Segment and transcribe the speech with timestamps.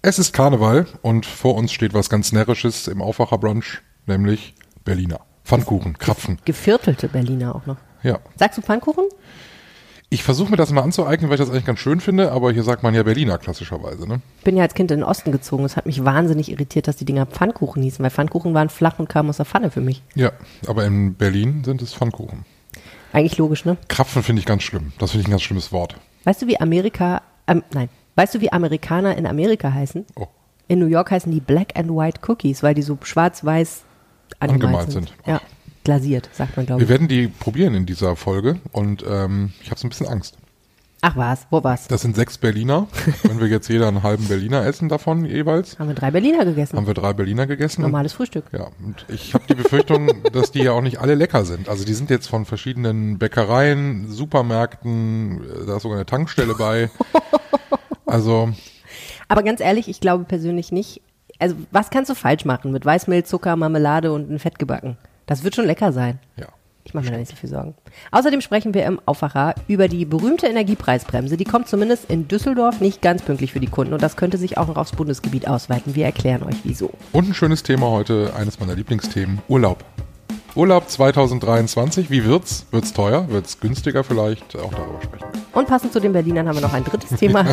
[0.00, 5.20] Es ist Karneval und vor uns steht was ganz Närrisches im Aufwacherbrunch, nämlich Berliner.
[5.44, 6.38] Pfannkuchen, Krapfen.
[6.44, 7.78] Geviertelte Berliner auch noch.
[8.04, 8.20] Ja.
[8.36, 9.06] Sagst du Pfannkuchen?
[10.08, 12.62] Ich versuche mir das mal anzueignen, weil ich das eigentlich ganz schön finde, aber hier
[12.62, 14.20] sagt man ja Berliner klassischerweise, ne?
[14.38, 15.64] Ich bin ja als Kind in den Osten gezogen.
[15.64, 19.08] Es hat mich wahnsinnig irritiert, dass die Dinger Pfannkuchen hießen, weil Pfannkuchen waren flach und
[19.08, 20.02] kamen aus der Pfanne für mich.
[20.14, 20.30] Ja,
[20.68, 22.44] aber in Berlin sind es Pfannkuchen.
[23.12, 23.76] Eigentlich logisch, ne?
[23.88, 24.92] Krapfen finde ich ganz schlimm.
[24.98, 25.96] Das finde ich ein ganz schlimmes Wort.
[26.22, 27.88] Weißt du, wie Amerika, ähm, nein,
[28.18, 30.04] weißt du, wie Amerikaner in Amerika heißen?
[30.16, 30.26] Oh.
[30.66, 33.84] In New York heißen die Black and White Cookies, weil die so schwarz-weiß
[34.40, 35.08] angemalt, Angemalt sind.
[35.08, 35.26] sind.
[35.26, 35.40] Ja,
[35.84, 36.90] glasiert, sagt man, glaube Wir ich.
[36.90, 40.36] werden die probieren in dieser Folge und ähm, ich habe so ein bisschen Angst.
[41.00, 41.86] Ach was, wo war's?
[41.86, 42.88] Das sind sechs Berliner.
[43.22, 46.76] Wenn wir jetzt jeder einen halben Berliner essen davon jeweils, Haben wir drei Berliner gegessen.
[46.76, 47.82] haben wir drei Berliner gegessen.
[47.82, 48.46] Normales Frühstück.
[48.52, 51.68] Ja, und ich habe die Befürchtung, dass die ja auch nicht alle lecker sind.
[51.68, 56.90] Also die sind jetzt von verschiedenen Bäckereien, Supermärkten, äh, da ist sogar eine Tankstelle bei.
[58.08, 58.50] Also
[59.28, 61.00] Aber ganz ehrlich, ich glaube persönlich nicht.
[61.38, 64.96] Also, was kannst du falsch machen mit Weißmehl, Zucker, Marmelade und ein Fett gebacken?
[65.26, 66.18] Das wird schon lecker sein.
[66.36, 66.46] ja,
[66.84, 67.74] Ich mache mir da nicht so viel Sorgen.
[68.10, 71.36] Außerdem sprechen wir im Aufwacher über die berühmte Energiepreisbremse.
[71.36, 74.58] Die kommt zumindest in Düsseldorf nicht ganz pünktlich für die Kunden und das könnte sich
[74.58, 75.94] auch noch aufs Bundesgebiet ausweiten.
[75.94, 76.90] Wir erklären euch wieso.
[77.12, 79.84] und ein schönes Thema heute, eines meiner Lieblingsthemen, Urlaub.
[80.56, 82.66] Urlaub 2023, wie wird's?
[82.72, 83.28] Wird's teuer?
[83.28, 84.56] Wird's günstiger vielleicht?
[84.56, 85.26] Auch darüber sprechen.
[85.32, 85.47] wir.
[85.58, 87.44] Und passend zu den Berlinern haben wir noch ein drittes Thema.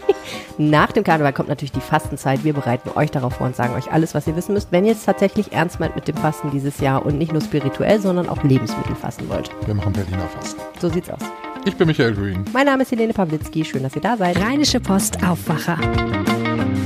[0.58, 2.42] Nach dem Karneval kommt natürlich die Fastenzeit.
[2.42, 4.90] Wir bereiten euch darauf vor und sagen euch alles, was ihr wissen müsst, wenn ihr
[4.90, 8.42] es tatsächlich ernst meint mit dem Fasten dieses Jahr und nicht nur spirituell, sondern auch
[8.42, 9.50] Lebensmittel fasten wollt.
[9.66, 10.60] Wir machen Berliner Fasten.
[10.80, 11.20] So sieht's aus.
[11.64, 12.44] Ich bin Michael Green.
[12.52, 13.64] Mein Name ist Helene Pawlitzki.
[13.64, 14.36] Schön, dass ihr da seid.
[14.40, 15.78] Rheinische Post Aufwacher.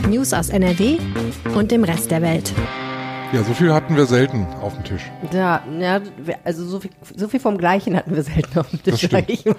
[0.07, 0.99] News aus NRW
[1.55, 2.53] und dem Rest der Welt.
[3.33, 5.03] Ja, so viel hatten wir selten auf dem Tisch.
[5.33, 6.01] Ja, ja,
[6.45, 9.13] also so viel, so viel vom Gleichen hatten wir selten auf dem Das Tisch, stimmt.
[9.13, 9.57] sag ich mal.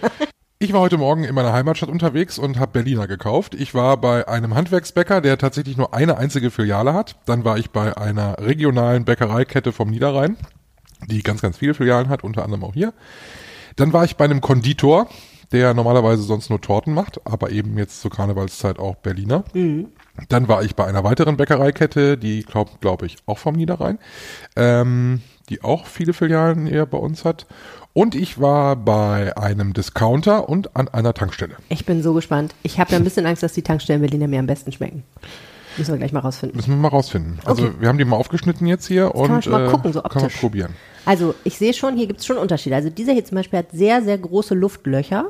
[0.61, 3.55] Ich war heute Morgen in meiner Heimatstadt unterwegs und habe Berliner gekauft.
[3.55, 7.15] Ich war bei einem Handwerksbäcker, der tatsächlich nur eine einzige Filiale hat.
[7.25, 10.35] Dann war ich bei einer regionalen Bäckereikette vom Niederrhein,
[11.07, 12.91] die ganz, ganz viele Filialen hat, unter anderem auch hier.
[13.77, 15.07] Dann war ich bei einem Konditor,
[15.53, 19.45] der normalerweise sonst nur Torten macht, aber eben jetzt zur Karnevalszeit auch Berliner.
[20.27, 23.97] Dann war ich bei einer weiteren Bäckereikette, die glaube glaub ich auch vom Niederrhein,
[24.55, 27.45] ähm, die auch viele Filialen eher bei uns hat.
[27.93, 31.55] Und ich war bei einem Discounter und an einer Tankstelle.
[31.69, 32.53] Ich bin so gespannt.
[32.61, 35.03] Ich habe ja ein bisschen Angst, dass die Tankstellen Berliner mir am besten schmecken.
[35.77, 36.55] Müssen wir gleich mal rausfinden.
[36.57, 37.39] Müssen wir mal rausfinden.
[37.45, 37.73] Also Okay.
[37.79, 40.11] wir haben die mal aufgeschnitten jetzt hier und kann man mal äh, gucken, so kann
[40.15, 40.39] man optisch.
[40.39, 40.73] probieren.
[41.05, 42.75] Also, ich sehe schon, hier gibt es schon Unterschiede.
[42.75, 45.25] Also, dieser hier zum Beispiel hat sehr, sehr große Luftlöcher.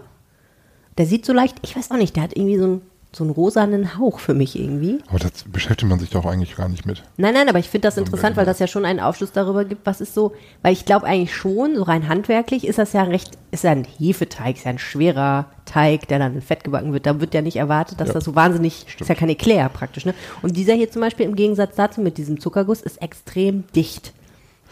[0.97, 3.31] Der sieht so leicht, ich weiß auch nicht, der hat irgendwie so einen, so einen
[3.31, 4.99] rosanen Hauch für mich irgendwie.
[5.09, 7.01] Aber das beschäftigt man sich doch eigentlich gar nicht mit.
[7.17, 9.85] Nein, nein, aber ich finde das interessant, weil das ja schon einen Aufschluss darüber gibt,
[9.87, 13.31] was ist so, weil ich glaube eigentlich schon, so rein handwerklich ist das ja recht,
[13.49, 17.07] ist ja ein Hefeteig, ist ja ein schwerer Teig, der dann in Fett gebacken wird.
[17.07, 18.13] Da wird ja nicht erwartet, dass Ja.
[18.13, 20.13] das so wahnsinnig, ist ja kein Eclair praktisch, ne?
[20.43, 24.13] Und dieser hier zum Beispiel im Gegensatz dazu mit diesem Zuckerguss ist extrem dicht.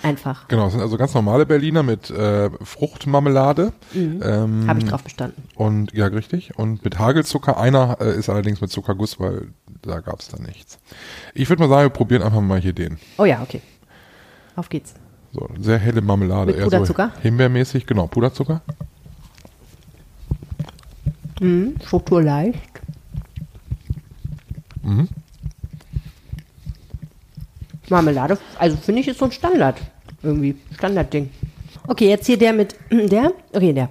[0.03, 0.47] Einfach.
[0.47, 3.73] Genau, es sind also ganz normale Berliner mit äh, Fruchtmarmelade.
[3.95, 5.43] Ähm, Habe ich drauf bestanden.
[5.55, 6.57] Und ja, richtig.
[6.57, 7.57] Und mit Hagelzucker.
[7.57, 9.49] Einer äh, ist allerdings mit Zuckerguss, weil
[9.81, 10.77] da gab es dann nichts.
[11.33, 12.99] Ich würde mal sagen, wir probieren einfach mal hier den.
[13.17, 13.61] Oh ja, okay.
[14.55, 14.93] Auf geht's.
[15.33, 16.53] So, sehr helle Marmelade.
[16.53, 17.11] Mit Puderzucker?
[17.15, 18.61] So himbeermäßig, genau, Puderzucker.
[21.85, 22.81] Struktur leicht.
[24.81, 25.07] Mhm.
[27.89, 29.77] Marmelade, also finde ich ist so ein Standard.
[30.23, 30.55] Irgendwie.
[30.75, 31.29] Standardding.
[31.87, 32.75] Okay, jetzt hier der mit.
[32.91, 33.31] Der?
[33.53, 33.89] Okay, der.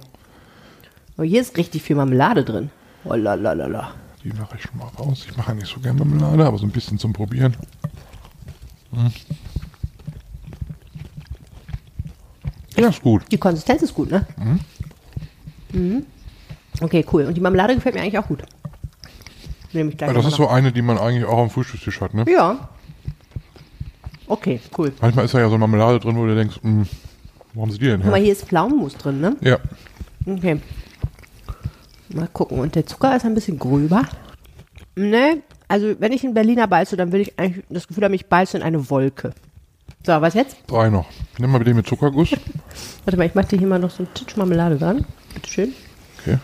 [1.17, 2.69] Oh, hier ist richtig viel Marmelade drin.
[3.05, 3.91] Oh la la la la.
[4.23, 5.25] Die mache ich schon mal raus.
[5.27, 7.55] Ich mache ja nicht so gerne Marmelade, aber so ein bisschen zum Probieren.
[8.91, 9.11] Mhm.
[12.77, 13.23] Ja, ist gut.
[13.31, 14.27] Die Konsistenz ist gut, ne?
[15.71, 16.05] Mhm.
[16.81, 17.25] Okay, cool.
[17.25, 18.43] Und die Marmelade gefällt mir eigentlich auch gut.
[19.73, 22.13] Nehme ich gleich Ja, das ist so eine, die man eigentlich auch am Frühstückstisch hat,
[22.13, 22.25] ne?
[22.29, 22.69] Ja.
[24.27, 24.91] Okay, cool.
[25.01, 26.85] Manchmal ist da ja so Marmelade drin, wo du denkst, mh,
[27.53, 28.15] wo haben sie die denn her?
[28.17, 29.35] hier ist Pflaumenmus drin, ne?
[29.41, 29.57] Ja,
[30.25, 30.59] Okay.
[32.09, 32.59] Mal gucken.
[32.59, 34.03] Und der Zucker ist ein bisschen gröber.
[34.95, 38.27] Ne, also wenn ich in Berliner beiße, dann will ich eigentlich das Gefühl haben, ich
[38.27, 39.31] beiße in eine Wolke.
[40.05, 40.57] So, was jetzt?
[40.67, 41.07] drei noch.
[41.37, 42.29] Nimm mal den mit Zuckerguss.
[43.05, 45.05] Warte mal, ich mache dir hier mal noch so einen Titsch Marmelade dran.
[45.33, 45.73] Bitteschön.
[46.19, 46.37] Okay.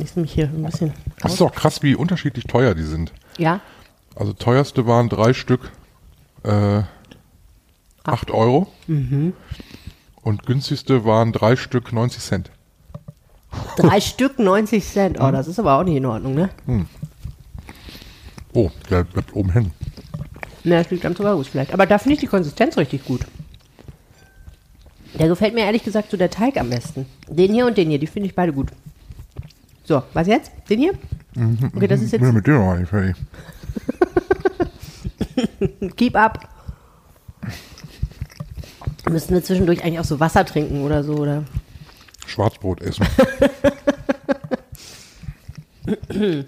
[0.00, 3.12] Ich nehme mich hier ein bisschen Das ist doch krass, wie unterschiedlich teuer die sind.
[3.38, 3.60] Ja,
[4.16, 5.70] Also teuerste waren drei Stück
[6.44, 6.82] äh,
[8.08, 8.68] 8 Euro.
[8.86, 9.32] Mhm.
[10.22, 12.50] Und günstigste waren drei Stück 90 Cent.
[13.76, 15.20] drei Stück 90 Cent.
[15.20, 16.50] Oh, das ist aber auch nicht in Ordnung, ne?
[18.52, 19.72] Oh, der bleibt oben hängen.
[20.64, 21.72] Ne, das liegt am Zuckerguss vielleicht.
[21.72, 23.26] Aber da finde ich die Konsistenz richtig gut.
[25.18, 27.06] Der gefällt mir ehrlich gesagt so der Teig am besten.
[27.28, 28.70] Den hier und den hier, die finde ich beide gut.
[29.84, 30.52] So, was jetzt?
[30.68, 30.92] Den hier?
[31.74, 33.16] Okay, das ist jetzt Bin mit dir noch nicht fertig.
[35.96, 36.48] Keep up.
[39.10, 41.44] Müssen wir zwischendurch eigentlich auch so Wasser trinken oder so, oder?
[42.26, 43.06] Schwarzbrot essen.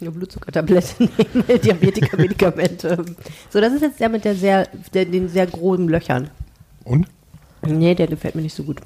[0.00, 3.04] Eine Blutzuckertablette nehmen, Diabetiker-Medikamente.
[3.50, 6.30] So, das ist jetzt der mit der sehr, der, den sehr groben Löchern.
[6.84, 7.06] Und?
[7.64, 8.80] Nee, der gefällt mir nicht so gut.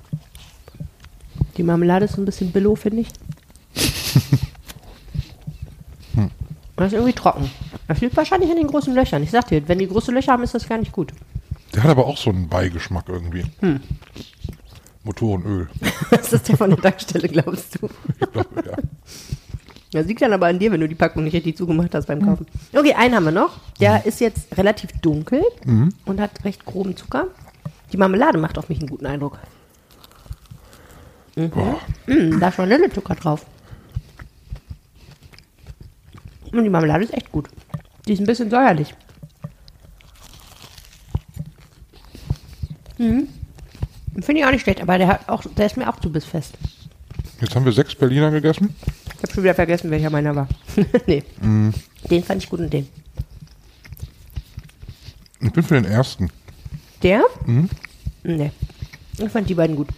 [1.56, 3.08] Die Marmelade ist so ein bisschen billow, finde ich.
[6.76, 7.50] Das ist irgendwie trocken.
[7.88, 9.22] Das liegt wahrscheinlich an den großen Löchern.
[9.22, 11.12] Ich sag dir, wenn die große Löcher haben, ist das gar nicht gut.
[11.76, 13.44] Der hat aber auch so einen Beigeschmack irgendwie.
[13.60, 13.80] Hm.
[15.04, 15.68] Motorenöl.
[16.10, 17.88] Das ist der von der Tankstelle, glaubst du?
[18.18, 18.76] Ich glaube, ja.
[19.92, 22.24] Das liegt dann aber an dir, wenn du die Packung nicht richtig zugemacht hast beim
[22.24, 22.46] Kaufen.
[22.74, 23.60] Okay, einen haben wir noch.
[23.78, 25.42] Der ist jetzt relativ dunkel
[26.06, 27.28] und hat recht groben Zucker.
[27.92, 29.38] Die Marmelade macht auf mich einen guten Eindruck.
[31.34, 31.78] Boah.
[32.06, 33.44] Mm, da ist Vanillezucker drauf.
[36.52, 37.48] Und die Marmelade ist echt gut.
[38.06, 38.94] Die ist ein bisschen säuerlich.
[42.98, 43.28] Mhm.
[44.22, 46.54] Finde ich auch nicht schlecht, aber der, hat auch, der ist mir auch zu bissfest.
[47.40, 48.74] Jetzt haben wir sechs Berliner gegessen.
[49.16, 50.48] Ich habe schon wieder vergessen, welcher meiner war.
[51.06, 51.22] nee.
[51.42, 52.88] Den fand ich gut und den.
[55.40, 56.30] Ich bin für den ersten.
[57.02, 57.22] Der?
[58.22, 58.52] Nee.
[59.18, 59.88] Ich fand die beiden gut.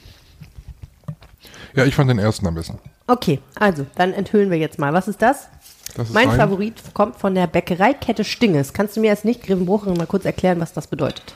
[1.75, 2.79] Ja, ich fand den ersten am besten.
[3.07, 4.93] Okay, also, dann enthüllen wir jetzt mal.
[4.93, 5.49] Was ist das?
[5.95, 8.73] Das ist Mein ein- Favorit kommt von der Bäckereikette Stinges.
[8.73, 11.35] Kannst du mir als Nicht-Grevenbrucherin mal kurz erklären, was das bedeutet?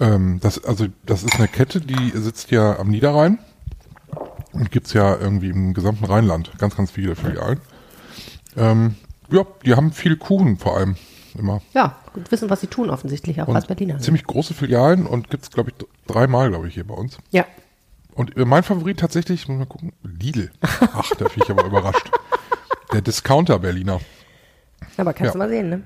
[0.00, 3.38] Ähm, das, also, das ist eine Kette, die sitzt ja am Niederrhein
[4.52, 7.60] und gibt's ja irgendwie im gesamten Rheinland ganz, ganz viele Filialen.
[8.56, 8.96] Ähm,
[9.30, 10.96] ja, die haben viel Kuchen vor allem
[11.38, 11.62] immer.
[11.72, 13.98] Ja, gut wissen, was sie tun, offensichtlich, auch als Und Berliner.
[13.98, 17.18] ziemlich große Filialen und gibt's glaube ich, dreimal, glaube ich, hier bei uns.
[17.30, 17.46] Ja.
[18.14, 20.50] Und äh, mein Favorit tatsächlich, muss mal gucken, Lidl.
[20.60, 22.10] Ach, da bin ich aber überrascht.
[22.92, 24.00] Der Discounter Berliner.
[24.98, 25.32] Aber kannst Ja.
[25.32, 25.82] du mal sehen, ne?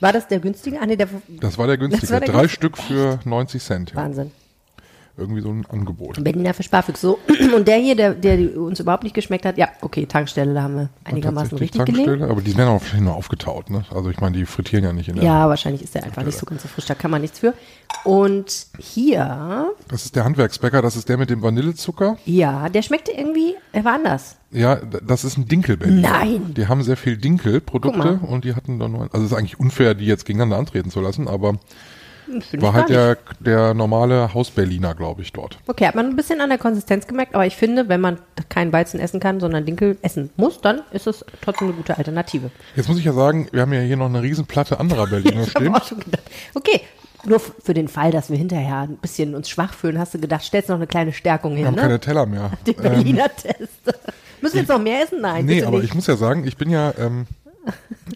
[0.00, 0.80] War das der günstige?
[0.80, 2.10] Ah, nee, der Das war der günstige.
[2.12, 2.56] War der Drei günstige.
[2.56, 3.90] Stück für 90 Cent.
[3.90, 3.96] Ja.
[3.96, 4.30] Wahnsinn.
[5.18, 6.22] Irgendwie so ein Angebot.
[6.22, 7.00] Berliner für Sparfüchs.
[7.00, 7.18] So.
[7.56, 10.76] Und der hier, der, der uns überhaupt nicht geschmeckt hat, ja, okay, Tankstelle, da haben
[10.76, 12.04] wir einigermaßen richtig gelegen.
[12.06, 13.70] Tankstelle, aber die sind ja auch nur aufgetaut.
[13.70, 13.84] Ne?
[13.94, 15.24] Also ich meine, die frittieren ja nicht in der.
[15.24, 17.54] Ja, wahrscheinlich ist der einfach nicht so ganz so frisch, da kann man nichts für.
[18.04, 22.18] Und hier, Das ist der Handwerksbäcker, das ist der mit dem Vanillezucker.
[22.26, 24.36] ja, der schmeckte irgendwie, er war anders.
[24.50, 26.10] Ja, das ist ein Dinkelberliner.
[26.10, 26.54] Nein.
[26.54, 29.94] Die haben sehr viel Dinkelprodukte und die hatten da nur, also es ist eigentlich unfair,
[29.94, 31.58] die jetzt gegeneinander antreten zu lassen, aber
[32.26, 35.58] Find war halt der, der normale Hausberliner, glaube ich, dort.
[35.66, 38.18] Okay, hat man ein bisschen an der Konsistenz gemerkt, aber ich finde, wenn man
[38.48, 42.50] keinen Weizen essen kann, sondern Dinkel essen muss, dann ist es trotzdem eine gute Alternative.
[42.74, 45.74] Jetzt muss ich ja sagen, wir haben ja hier noch eine Riesenplatte anderer Berliner stehen.
[45.74, 46.22] auch schon gedacht.
[46.54, 46.80] Okay,
[47.24, 50.44] nur für den Fall, dass wir hinterher ein bisschen uns schwach fühlen, hast du gedacht,
[50.44, 51.80] stellst noch eine kleine Stärkung Wir hin, haben ne?
[51.82, 52.50] keine Teller mehr.
[52.66, 53.58] Den Berliner Test.
[54.42, 55.20] Müssen wir jetzt noch mehr essen?
[55.22, 55.86] Nein, Nee, aber nicht.
[55.88, 57.26] ich muss ja sagen, ich bin ja, ähm,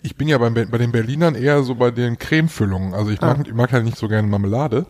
[0.02, 2.94] ich bin ja beim, Be- bei den Berlinern eher so bei den Cremefüllungen.
[2.94, 3.42] Also ich mag, Ah.
[3.46, 4.86] ich mag halt nicht so gerne Marmelade.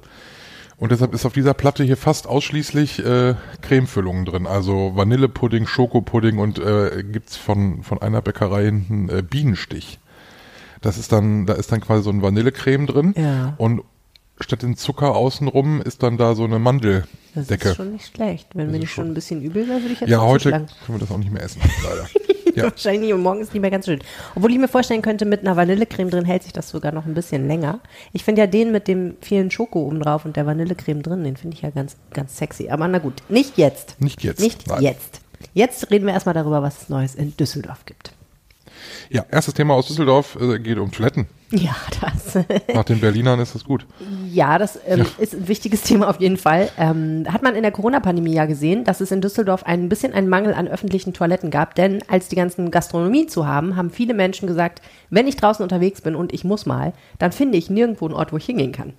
[0.78, 4.46] Und deshalb ist auf dieser Platte hier fast ausschließlich äh, Cremefüllungen drin.
[4.46, 9.98] Also Vanillepudding, Schokopudding und äh, gibt's von, von einer Bäckerei hinten äh, Bienenstich.
[10.80, 13.14] Das ist dann, da ist dann quasi so ein Vanillecreme drin.
[13.14, 13.52] Ja.
[13.58, 13.82] Und
[14.40, 17.68] statt den Zucker außenrum ist dann da so eine das Mandeldecke.
[17.68, 18.48] ist schon nicht schlecht.
[18.54, 20.98] Wenn mir nicht schon ein bisschen übel wäre, würde ich jetzt Ja, heute können wir
[20.98, 22.08] das auch nicht mehr essen, leider.
[22.56, 22.64] ja.
[22.64, 24.00] Wahrscheinlich und morgen ist nicht mehr ganz schön.
[24.34, 27.14] Obwohl ich mir vorstellen könnte, mit einer Vanillecreme drin hält sich das sogar noch ein
[27.14, 27.80] bisschen länger.
[28.12, 31.36] Ich finde ja den mit dem vielen Schoko oben drauf und der Vanillecreme drin, den
[31.36, 32.68] finde ich ja ganz, ganz sexy.
[32.68, 34.00] Aber na gut, nicht jetzt.
[34.00, 34.82] Nicht jetzt, Nicht nein.
[34.82, 35.20] jetzt.
[35.54, 38.12] Jetzt reden wir erstmal darüber, was es Neues in Düsseldorf gibt.
[39.08, 41.26] Ja, erstes Thema aus Düsseldorf äh, geht um Toiletten.
[41.60, 42.44] Ja, das.
[42.72, 43.84] Nach den Berlinern ist das gut.
[44.30, 46.70] Ja, das ähm, ist ein wichtiges Thema auf jeden Fall.
[46.78, 50.28] Ähm, hat man in der Corona-Pandemie ja gesehen, dass es in Düsseldorf ein bisschen einen
[50.28, 51.74] Mangel an öffentlichen Toiletten gab.
[51.74, 54.80] Denn als die ganzen Gastronomie zu haben, haben viele Menschen gesagt,
[55.10, 58.32] wenn ich draußen unterwegs bin und ich muss mal, dann finde ich nirgendwo einen Ort,
[58.32, 58.92] wo ich hingehen kann.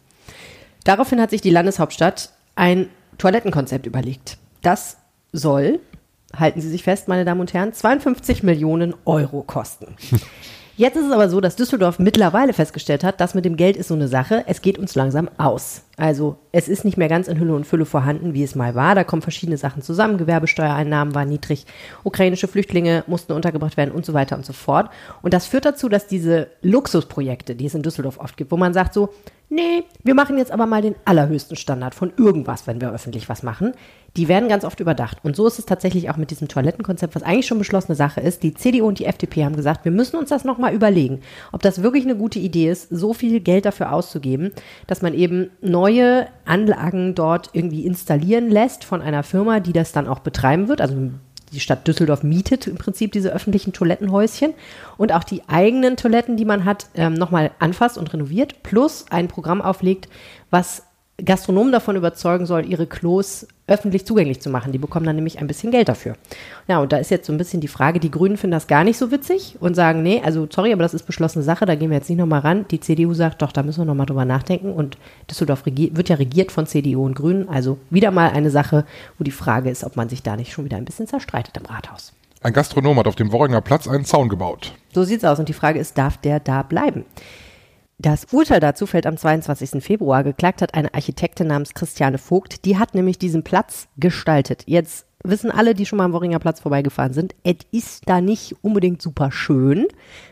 [0.83, 4.37] Daraufhin hat sich die Landeshauptstadt ein Toilettenkonzept überlegt.
[4.61, 4.97] Das
[5.31, 5.79] soll,
[6.35, 9.95] halten Sie sich fest, meine Damen und Herren, 52 Millionen Euro kosten.
[10.81, 13.89] Jetzt ist es aber so, dass Düsseldorf mittlerweile festgestellt hat, das mit dem Geld ist
[13.89, 15.83] so eine Sache, es geht uns langsam aus.
[15.95, 18.95] Also es ist nicht mehr ganz in Hülle und Fülle vorhanden, wie es mal war.
[18.95, 20.17] Da kommen verschiedene Sachen zusammen.
[20.17, 21.67] Gewerbesteuereinnahmen waren niedrig,
[22.03, 24.89] ukrainische Flüchtlinge mussten untergebracht werden und so weiter und so fort.
[25.21, 28.73] Und das führt dazu, dass diese Luxusprojekte, die es in Düsseldorf oft gibt, wo man
[28.73, 29.13] sagt so,
[29.51, 33.43] nee, wir machen jetzt aber mal den allerhöchsten Standard von irgendwas, wenn wir öffentlich was
[33.43, 33.73] machen,
[34.17, 35.19] die werden ganz oft überdacht.
[35.23, 38.43] Und so ist es tatsächlich auch mit diesem Toilettenkonzept, was eigentlich schon beschlossene Sache ist.
[38.43, 41.83] Die CDU und die FDP haben gesagt, wir müssen uns das nochmal überlegen, ob das
[41.83, 44.51] wirklich eine gute Idee ist, so viel Geld dafür auszugeben,
[44.87, 50.07] dass man eben neue Anlagen dort irgendwie installieren lässt von einer Firma, die das dann
[50.07, 50.81] auch betreiben wird.
[50.81, 50.95] Also
[51.51, 54.53] die Stadt Düsseldorf mietet im Prinzip diese öffentlichen Toilettenhäuschen
[54.97, 59.27] und auch die eigenen Toiletten, die man hat, ähm, nochmal anfasst und renoviert, plus ein
[59.27, 60.07] Programm auflegt,
[60.49, 60.83] was
[61.25, 64.71] Gastronomen davon überzeugen soll, ihre Klos öffentlich zugänglich zu machen.
[64.71, 66.15] Die bekommen dann nämlich ein bisschen Geld dafür.
[66.67, 68.83] Ja, und da ist jetzt so ein bisschen die Frage, die Grünen finden das gar
[68.83, 71.89] nicht so witzig und sagen, nee, also sorry, aber das ist beschlossene Sache, da gehen
[71.89, 72.65] wir jetzt nicht nochmal ran.
[72.69, 74.97] Die CDU sagt, doch, da müssen wir nochmal drüber nachdenken und
[75.29, 78.85] Düsseldorf wird ja regiert von CDU und Grünen, also wieder mal eine Sache,
[79.17, 81.65] wo die Frage ist, ob man sich da nicht schon wieder ein bisschen zerstreitet im
[81.65, 82.13] Rathaus.
[82.43, 84.73] Ein Gastronom hat auf dem Worringer Platz einen Zaun gebaut.
[84.93, 87.05] So sieht's aus und die Frage ist, darf der da bleiben?
[88.01, 89.83] Das Urteil dazu fällt am 22.
[89.83, 90.23] Februar.
[90.23, 92.65] Geklagt hat eine Architektin namens Christiane Vogt.
[92.65, 94.63] Die hat nämlich diesen Platz gestaltet.
[94.65, 98.55] Jetzt wissen alle, die schon mal am Worringer Platz vorbeigefahren sind, es ist da nicht
[98.61, 99.87] unbedingt super schön.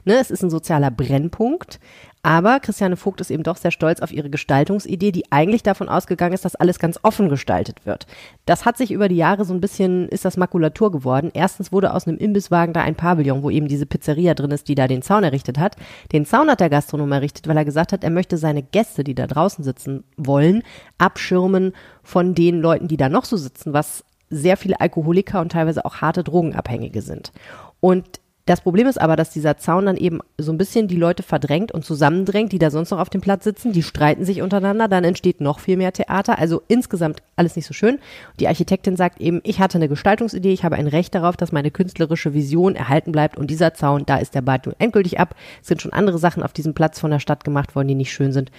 [0.05, 1.79] Ne, es ist ein sozialer Brennpunkt.
[2.22, 6.34] Aber Christiane Vogt ist eben doch sehr stolz auf ihre Gestaltungsidee, die eigentlich davon ausgegangen
[6.34, 8.08] ist, dass alles ganz offen gestaltet wird.
[8.46, 11.31] Das hat sich über die Jahre so ein bisschen, ist das Makulatur geworden.
[11.34, 14.75] Erstens wurde aus einem Imbisswagen da ein Pavillon, wo eben diese Pizzeria drin ist, die
[14.75, 15.77] da den Zaun errichtet hat.
[16.12, 19.15] Den Zaun hat der Gastronom errichtet, weil er gesagt hat, er möchte seine Gäste, die
[19.15, 20.63] da draußen sitzen wollen,
[20.98, 21.72] abschirmen
[22.03, 25.98] von den Leuten, die da noch so sitzen, was sehr viele Alkoholiker und teilweise auch
[25.98, 27.31] harte Drogenabhängige sind.
[27.79, 28.19] Und
[28.50, 31.71] das Problem ist aber, dass dieser Zaun dann eben so ein bisschen die Leute verdrängt
[31.71, 33.74] und zusammendrängt, die da sonst noch auf dem Platz sitzen.
[33.74, 36.39] Die streiten sich untereinander, dann entsteht noch viel mehr Theater.
[36.39, 38.00] Also insgesamt alles nicht so schön.
[38.39, 41.69] Die Architektin sagt eben, ich hatte eine Gestaltungsidee, ich habe ein Recht darauf, dass meine
[41.69, 45.36] künstlerische Vision erhalten bleibt und dieser Zaun, da ist der Bad nun endgültig ab.
[45.62, 48.12] Es sind schon andere Sachen auf diesem Platz von der Stadt gemacht worden, die nicht
[48.12, 48.50] schön sind.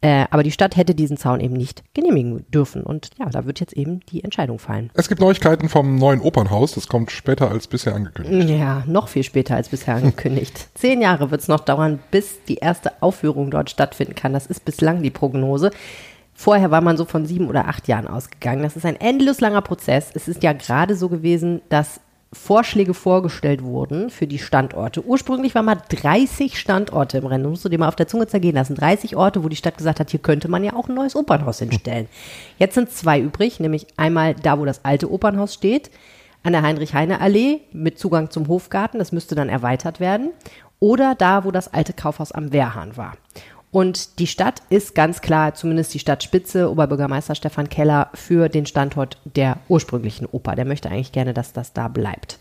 [0.00, 2.82] Äh, aber die Stadt hätte diesen Zaun eben nicht genehmigen dürfen.
[2.82, 4.90] Und ja, da wird jetzt eben die Entscheidung fallen.
[4.94, 6.72] Es gibt Neuigkeiten vom neuen Opernhaus.
[6.72, 8.50] Das kommt später als bisher angekündigt.
[8.50, 10.68] Ja, noch viel später als bisher angekündigt.
[10.74, 14.32] Zehn Jahre wird es noch dauern, bis die erste Aufführung dort stattfinden kann.
[14.32, 15.70] Das ist bislang die Prognose.
[16.34, 18.62] Vorher war man so von sieben oder acht Jahren ausgegangen.
[18.62, 20.10] Das ist ein endlos langer Prozess.
[20.14, 22.00] Es ist ja gerade so gewesen, dass
[22.32, 25.04] Vorschläge vorgestellt wurden für die Standorte.
[25.04, 27.44] Ursprünglich waren mal 30 Standorte im Rennen.
[27.44, 28.74] Das musst du dir mal auf der Zunge zergehen lassen.
[28.74, 31.58] 30 Orte, wo die Stadt gesagt hat, hier könnte man ja auch ein neues Opernhaus
[31.58, 32.08] hinstellen.
[32.58, 35.90] Jetzt sind zwei übrig, nämlich einmal da, wo das alte Opernhaus steht,
[36.42, 38.98] an der Heinrich-Heine-Allee mit Zugang zum Hofgarten.
[38.98, 40.30] Das müsste dann erweitert werden.
[40.80, 43.12] Oder da, wo das alte Kaufhaus am Wehrhahn war.
[43.72, 49.16] Und die Stadt ist ganz klar, zumindest die Stadtspitze, Oberbürgermeister Stefan Keller, für den Standort
[49.24, 50.54] der ursprünglichen Oper.
[50.54, 52.38] Der möchte eigentlich gerne, dass das da bleibt.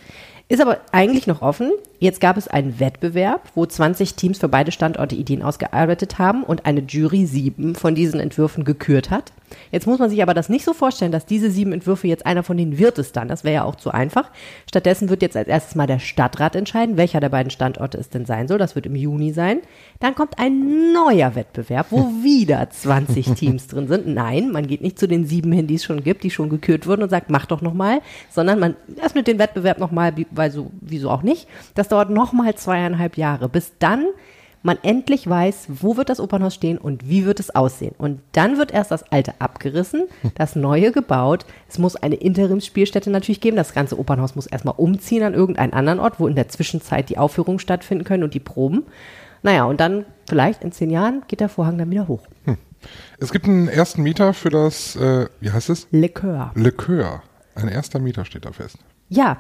[0.50, 1.72] Ist aber eigentlich noch offen.
[2.00, 6.66] Jetzt gab es einen Wettbewerb, wo 20 Teams für beide Standorte Ideen ausgearbeitet haben und
[6.66, 9.32] eine Jury sieben von diesen Entwürfen gekürt hat.
[9.72, 12.44] Jetzt muss man sich aber das nicht so vorstellen, dass diese sieben Entwürfe jetzt einer
[12.44, 13.28] von denen wird es dann.
[13.28, 14.30] Das wäre ja auch zu einfach.
[14.68, 18.26] Stattdessen wird jetzt als erstes mal der Stadtrat entscheiden, welcher der beiden Standorte es denn
[18.26, 18.58] sein soll.
[18.58, 19.60] Das wird im Juni sein.
[20.00, 24.08] Dann kommt ein neuer Wettbewerb, wo wieder 20 Teams drin sind.
[24.08, 26.88] Nein, man geht nicht zu den sieben hin, die es schon gibt, die schon gekürt
[26.88, 31.10] wurden und sagt, mach doch nochmal, sondern man öffnet den Wettbewerb nochmal, weil so, wieso
[31.10, 31.48] auch nicht.
[31.76, 34.06] Das dauert nochmal zweieinhalb Jahre, bis dann
[34.64, 37.96] man endlich weiß, wo wird das Opernhaus stehen und wie wird es aussehen.
[37.98, 41.46] Und dann wird erst das alte abgerissen, das neue gebaut.
[41.68, 43.58] Es muss eine Interimsspielstätte natürlich geben.
[43.58, 47.18] Das ganze Opernhaus muss erstmal umziehen an irgendeinen anderen Ort, wo in der Zwischenzeit die
[47.18, 48.84] Aufführungen stattfinden können und die Proben.
[49.44, 52.28] Naja, und dann vielleicht in zehn Jahren geht der Vorhang dann wieder hoch.
[52.46, 52.58] Hm.
[53.20, 55.88] Es gibt einen ersten Mieter für das, äh, wie heißt es?
[55.92, 56.52] Likör.
[56.56, 57.22] Likör.
[57.56, 58.78] Ein erster Mieter steht da fest.
[59.10, 59.38] Ja,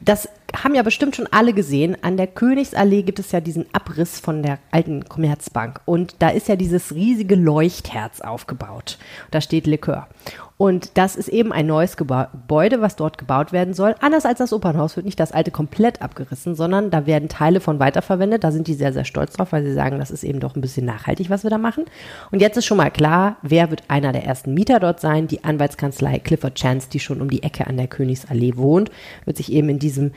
[0.00, 0.28] das
[0.62, 1.96] haben ja bestimmt schon alle gesehen.
[2.02, 5.80] An der Königsallee gibt es ja diesen Abriss von der alten Commerzbank.
[5.84, 8.98] Und da ist ja dieses riesige Leuchtherz aufgebaut.
[9.30, 10.08] Da steht Likör.
[10.56, 13.96] Und das ist eben ein neues Gebäude, was dort gebaut werden soll.
[14.00, 17.80] Anders als das Opernhaus wird nicht das alte komplett abgerissen, sondern da werden Teile von
[17.80, 18.44] weiterverwendet.
[18.44, 20.60] Da sind die sehr, sehr stolz drauf, weil sie sagen, das ist eben doch ein
[20.60, 21.86] bisschen nachhaltig, was wir da machen.
[22.30, 25.26] Und jetzt ist schon mal klar, wer wird einer der ersten Mieter dort sein.
[25.26, 28.92] Die Anwaltskanzlei Clifford Chance, die schon um die Ecke an der Königsallee wohnt,
[29.24, 30.12] wird sich eben in diesem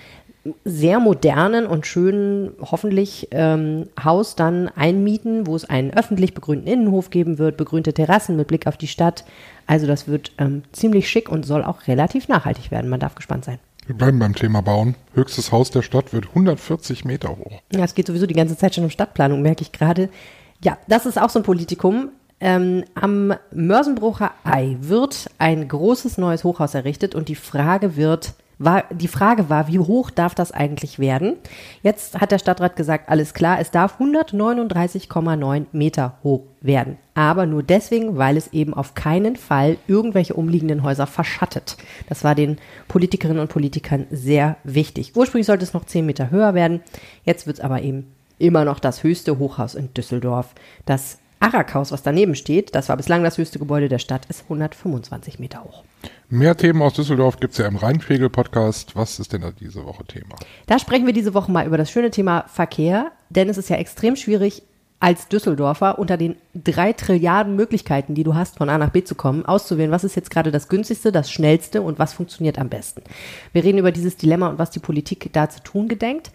[0.63, 7.10] sehr modernen und schönen, hoffentlich, ähm, Haus dann einmieten, wo es einen öffentlich begrünten Innenhof
[7.10, 9.25] geben wird, begrünte Terrassen mit Blick auf die Stadt.
[9.66, 12.89] Also das wird ähm, ziemlich schick und soll auch relativ nachhaltig werden.
[12.89, 13.60] Man darf gespannt sein.
[13.86, 14.96] Wir bleiben beim Thema Bauen.
[15.13, 17.62] Höchstes Haus der Stadt wird 140 Meter hoch.
[17.72, 20.10] Ja, es geht sowieso die ganze Zeit schon um Stadtplanung, merke ich gerade.
[20.62, 22.10] Ja, das ist auch so ein Politikum.
[22.39, 28.86] Ähm, am Mörsenbrucher Ei wird ein großes neues Hochhaus errichtet und die Frage wird, war,
[28.92, 31.36] die Frage war, wie hoch darf das eigentlich werden?
[31.84, 36.98] Jetzt hat der Stadtrat gesagt, alles klar, es darf 139,9 Meter hoch werden.
[37.14, 41.78] Aber nur deswegen, weil es eben auf keinen Fall irgendwelche umliegenden Häuser verschattet.
[42.10, 45.14] Das war den Politikerinnen und Politikern sehr wichtig.
[45.16, 46.82] Ursprünglich sollte es noch 10 Meter höher werden.
[47.24, 50.54] Jetzt wird es aber eben immer noch das höchste Hochhaus in Düsseldorf,
[50.86, 55.39] das Arrakhaus, was daneben steht, das war bislang das höchste Gebäude der Stadt, ist 125
[55.39, 55.84] Meter hoch.
[56.29, 58.96] Mehr Themen aus Düsseldorf gibt's ja im Rheinpegel-Podcast.
[58.96, 60.36] Was ist denn da diese Woche Thema?
[60.65, 63.77] Da sprechen wir diese Woche mal über das schöne Thema Verkehr, denn es ist ja
[63.77, 64.63] extrem schwierig,
[65.00, 69.13] als Düsseldorfer unter den drei Trilliarden Möglichkeiten, die du hast, von A nach B zu
[69.13, 73.03] kommen, auszuwählen, was ist jetzt gerade das günstigste, das schnellste und was funktioniert am besten.
[73.53, 76.32] Wir reden über dieses Dilemma und was die Politik da zu tun gedenkt.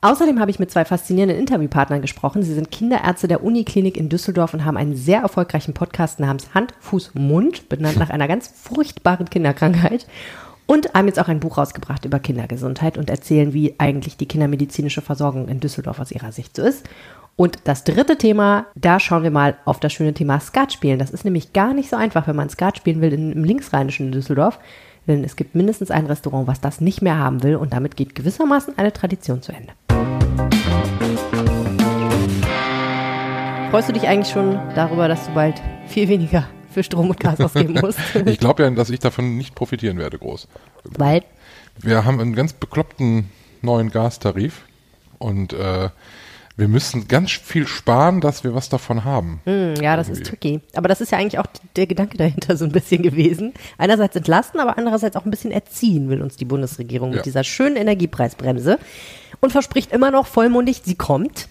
[0.00, 2.42] Außerdem habe ich mit zwei faszinierenden Interviewpartnern gesprochen.
[2.42, 6.74] Sie sind Kinderärzte der Uniklinik in Düsseldorf und haben einen sehr erfolgreichen Podcast namens Hand,
[6.80, 10.06] Fuß, Mund, benannt nach einer ganz furchtbaren Kinderkrankheit.
[10.66, 15.00] Und haben jetzt auch ein Buch rausgebracht über Kindergesundheit und erzählen, wie eigentlich die kindermedizinische
[15.00, 16.88] Versorgung in Düsseldorf aus ihrer Sicht so ist.
[17.36, 20.98] Und das dritte Thema, da schauen wir mal auf das schöne Thema Skat spielen.
[20.98, 24.58] Das ist nämlich gar nicht so einfach, wenn man Skat spielen will im linksrheinischen Düsseldorf.
[25.06, 27.56] Denn es gibt mindestens ein Restaurant, was das nicht mehr haben will.
[27.56, 29.72] Und damit geht gewissermaßen eine Tradition zu Ende.
[33.70, 37.40] Freust du dich eigentlich schon darüber, dass du bald viel weniger für Strom und Gas
[37.40, 37.98] ausgeben musst?
[38.24, 40.48] Ich glaube ja, dass ich davon nicht profitieren werde, groß.
[40.84, 41.22] Weil?
[41.78, 43.30] Wir haben einen ganz bekloppten
[43.62, 44.62] neuen Gastarif
[45.18, 45.90] und äh,
[46.56, 49.40] wir müssen ganz viel sparen, dass wir was davon haben.
[49.44, 50.22] Mm, ja, das Irgendwie.
[50.22, 50.60] ist tricky.
[50.74, 51.46] Aber das ist ja eigentlich auch
[51.76, 53.52] der Gedanke dahinter so ein bisschen gewesen.
[53.76, 57.16] Einerseits entlasten, aber andererseits auch ein bisschen erziehen will uns die Bundesregierung ja.
[57.16, 58.78] mit dieser schönen Energiepreisbremse
[59.40, 61.48] und verspricht immer noch vollmundig, sie kommt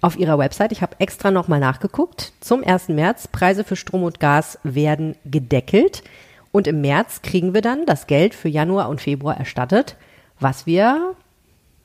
[0.00, 0.70] auf ihrer Website.
[0.70, 2.32] Ich habe extra nochmal nachgeguckt.
[2.40, 2.88] Zum 1.
[2.90, 6.04] März, Preise für Strom und Gas werden gedeckelt.
[6.52, 9.96] Und im März kriegen wir dann das Geld für Januar und Februar erstattet,
[10.38, 11.16] was wir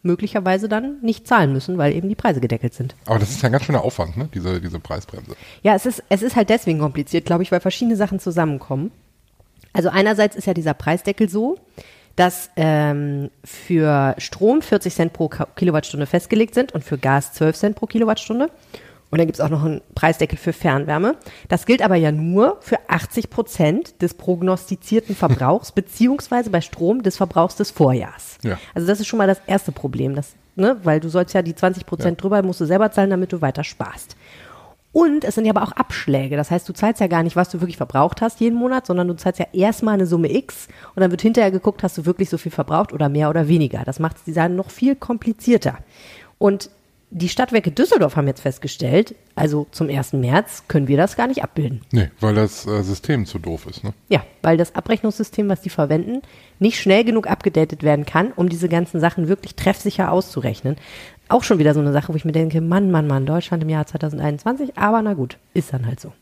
[0.02, 2.96] möglicherweise dann nicht zahlen müssen, weil eben die Preise gedeckelt sind.
[3.06, 4.30] Aber das ist ja ein ganz schöner Aufwand, ne?
[4.34, 5.36] diese, diese Preisbremse.
[5.62, 8.92] Ja, es ist, es ist halt deswegen kompliziert, glaube ich, weil verschiedene Sachen zusammenkommen.
[9.74, 11.58] Also einerseits ist ja dieser Preisdeckel so,
[12.16, 17.76] dass ähm, für Strom 40 Cent pro Kilowattstunde festgelegt sind und für Gas 12 Cent
[17.76, 18.50] pro Kilowattstunde.
[19.12, 21.16] Und dann gibt es auch noch einen Preisdeckel für Fernwärme.
[21.48, 27.18] Das gilt aber ja nur für 80 Prozent des prognostizierten Verbrauchs, beziehungsweise bei Strom des
[27.18, 28.38] Verbrauchs des Vorjahrs.
[28.44, 28.60] Ja.
[28.76, 31.56] Also das ist schon mal das erste Problem, das, ne, weil du sollst ja die
[31.56, 32.22] 20 Prozent ja.
[32.22, 34.16] drüber, musst du selber zahlen, damit du weiter sparst.
[34.92, 36.36] Und es sind ja aber auch Abschläge.
[36.36, 39.08] Das heißt, du zahlst ja gar nicht, was du wirklich verbraucht hast jeden Monat, sondern
[39.08, 42.30] du zahlst ja erstmal eine Summe X und dann wird hinterher geguckt, hast du wirklich
[42.30, 43.84] so viel verbraucht oder mehr oder weniger.
[43.86, 45.78] Das macht die Sache noch viel komplizierter.
[46.40, 46.72] Und
[47.12, 50.14] die Stadtwerke Düsseldorf haben jetzt festgestellt, also zum 1.
[50.14, 51.82] März können wir das gar nicht abbilden.
[51.92, 53.94] Nee, weil das äh, System zu doof ist, ne?
[54.10, 56.22] Ja, weil das Abrechnungssystem, was die verwenden,
[56.60, 60.76] nicht schnell genug abgedatet werden kann, um diese ganzen Sachen wirklich treffsicher auszurechnen.
[61.30, 63.70] Auch schon wieder so eine Sache, wo ich mir denke, Mann, Mann, Mann, Deutschland im
[63.70, 66.14] Jahr 2021, aber na gut, ist dann halt so.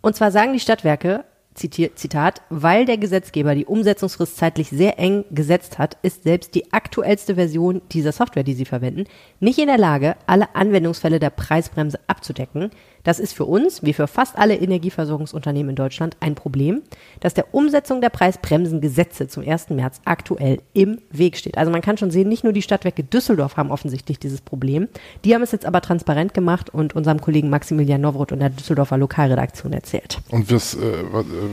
[0.00, 5.78] Und zwar sagen die Stadtwerke, Zitat, weil der Gesetzgeber die Umsetzungsfrist zeitlich sehr eng gesetzt
[5.78, 9.04] hat, ist selbst die aktuellste Version dieser Software, die sie verwenden,
[9.40, 12.70] nicht in der Lage, alle Anwendungsfälle der Preisbremse abzudecken.
[13.04, 16.82] Das ist für uns, wie für fast alle Energieversorgungsunternehmen in Deutschland, ein Problem,
[17.20, 19.70] das der Umsetzung der Preisbremsengesetze zum 1.
[19.70, 21.58] März aktuell im Weg steht.
[21.58, 24.88] Also man kann schon sehen, nicht nur die Stadtwerke Düsseldorf haben offensichtlich dieses Problem.
[25.24, 28.98] Die haben es jetzt aber transparent gemacht und unserem Kollegen Maximilian Nowroth und der Düsseldorfer
[28.98, 30.20] Lokalredaktion erzählt.
[30.30, 30.78] Und was, äh,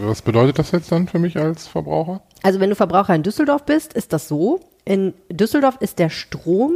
[0.04, 2.22] was bedeutet das jetzt dann für mich als Verbraucher?
[2.44, 4.60] Also wenn du Verbraucher in Düsseldorf bist, ist das so.
[4.86, 6.74] In Düsseldorf ist der Strom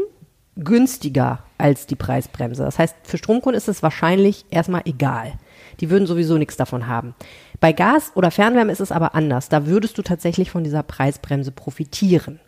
[0.55, 2.63] günstiger als die Preisbremse.
[2.63, 5.33] Das heißt, für Stromkunden ist es wahrscheinlich erstmal egal.
[5.79, 7.15] Die würden sowieso nichts davon haben.
[7.63, 9.47] Bei Gas oder Fernwärme ist es aber anders.
[9.47, 12.41] Da würdest du tatsächlich von dieser Preisbremse profitieren.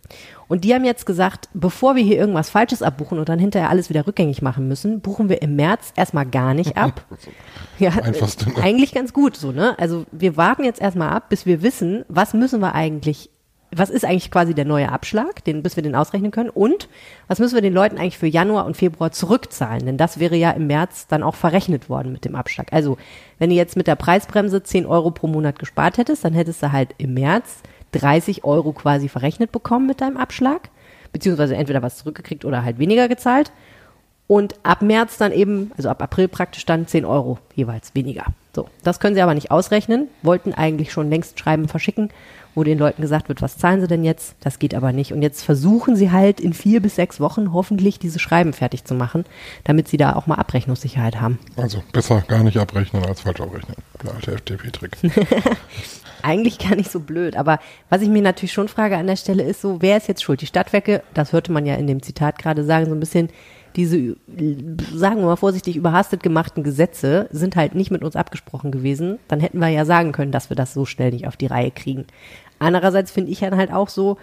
[0.50, 3.90] Und die haben jetzt gesagt, bevor wir hier irgendwas Falsches abbuchen und dann hinterher alles
[3.90, 7.06] wieder rückgängig machen müssen, buchen wir im März erstmal gar nicht ab.
[7.80, 8.62] ja, Einfachste, ne?
[8.62, 9.80] eigentlich ganz gut so, ne?
[9.80, 13.30] Also wir warten jetzt erstmal ab, bis wir wissen, was müssen wir eigentlich
[13.78, 16.50] was ist eigentlich quasi der neue Abschlag, den, bis wir den ausrechnen können?
[16.50, 16.88] Und
[17.28, 19.86] was müssen wir den Leuten eigentlich für Januar und Februar zurückzahlen?
[19.86, 22.72] Denn das wäre ja im März dann auch verrechnet worden mit dem Abschlag.
[22.72, 22.98] Also,
[23.38, 26.72] wenn du jetzt mit der Preisbremse 10 Euro pro Monat gespart hättest, dann hättest du
[26.72, 27.58] halt im März
[27.92, 30.70] 30 Euro quasi verrechnet bekommen mit deinem Abschlag.
[31.12, 33.52] Beziehungsweise entweder was zurückgekriegt oder halt weniger gezahlt.
[34.28, 38.26] Und ab März dann eben, also ab April praktisch dann 10 Euro jeweils weniger.
[38.56, 42.10] So, das können sie aber nicht ausrechnen, wollten eigentlich schon längst Schreiben verschicken
[42.56, 44.36] wo den Leuten gesagt wird, was zahlen sie denn jetzt?
[44.40, 45.14] Das geht aber nicht.
[45.14, 48.96] Und jetzt versuchen sie halt in vier bis sechs Wochen hoffentlich diese Schreiben fertig zu
[48.96, 49.26] machen,
[49.66, 51.38] damit sie da auch mal Abrechnungssicherheit haben.
[51.58, 53.76] Also besser gar nicht abrechnen als falsch abrechnen.
[54.04, 54.98] Der alte FDP-Trick.
[56.24, 57.36] Eigentlich gar nicht so blöd.
[57.36, 60.24] Aber was ich mir natürlich schon frage an der Stelle ist so, wer ist jetzt
[60.24, 60.42] schuld?
[60.42, 63.30] Die Stadtwerke, das hörte man ja in dem Zitat gerade sagen, so ein bisschen,
[63.76, 64.16] diese,
[64.94, 69.20] sagen wir mal vorsichtig, überhastet gemachten Gesetze sind halt nicht mit uns abgesprochen gewesen.
[69.28, 71.72] Dann hätten wir ja sagen können, dass wir das so schnell nicht auf die Reihe
[71.72, 72.06] kriegen.
[72.60, 74.18] Andererseits finde ich dann halt auch so,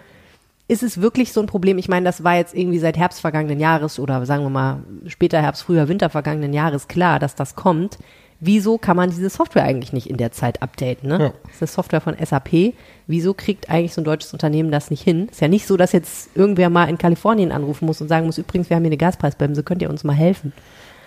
[0.67, 1.77] ist es wirklich so ein Problem?
[1.77, 5.41] Ich meine, das war jetzt irgendwie seit Herbst vergangenen Jahres oder sagen wir mal später
[5.41, 7.97] Herbst, früher Winter vergangenen Jahres klar, dass das kommt.
[8.45, 11.07] wieso kann man diese Software eigentlich nicht in der Zeit updaten?
[11.07, 11.19] Ne?
[11.19, 11.33] Ja.
[11.43, 12.73] Das ist eine Software von SAP.
[13.07, 15.29] Wieso kriegt eigentlich so ein deutsches Unternehmen das nicht hin?
[15.29, 18.37] Ist ja nicht so, dass jetzt irgendwer mal in Kalifornien anrufen muss und sagen muss,
[18.37, 20.51] übrigens, wir haben hier eine Gaspreisbremse, könnt ihr uns mal helfen?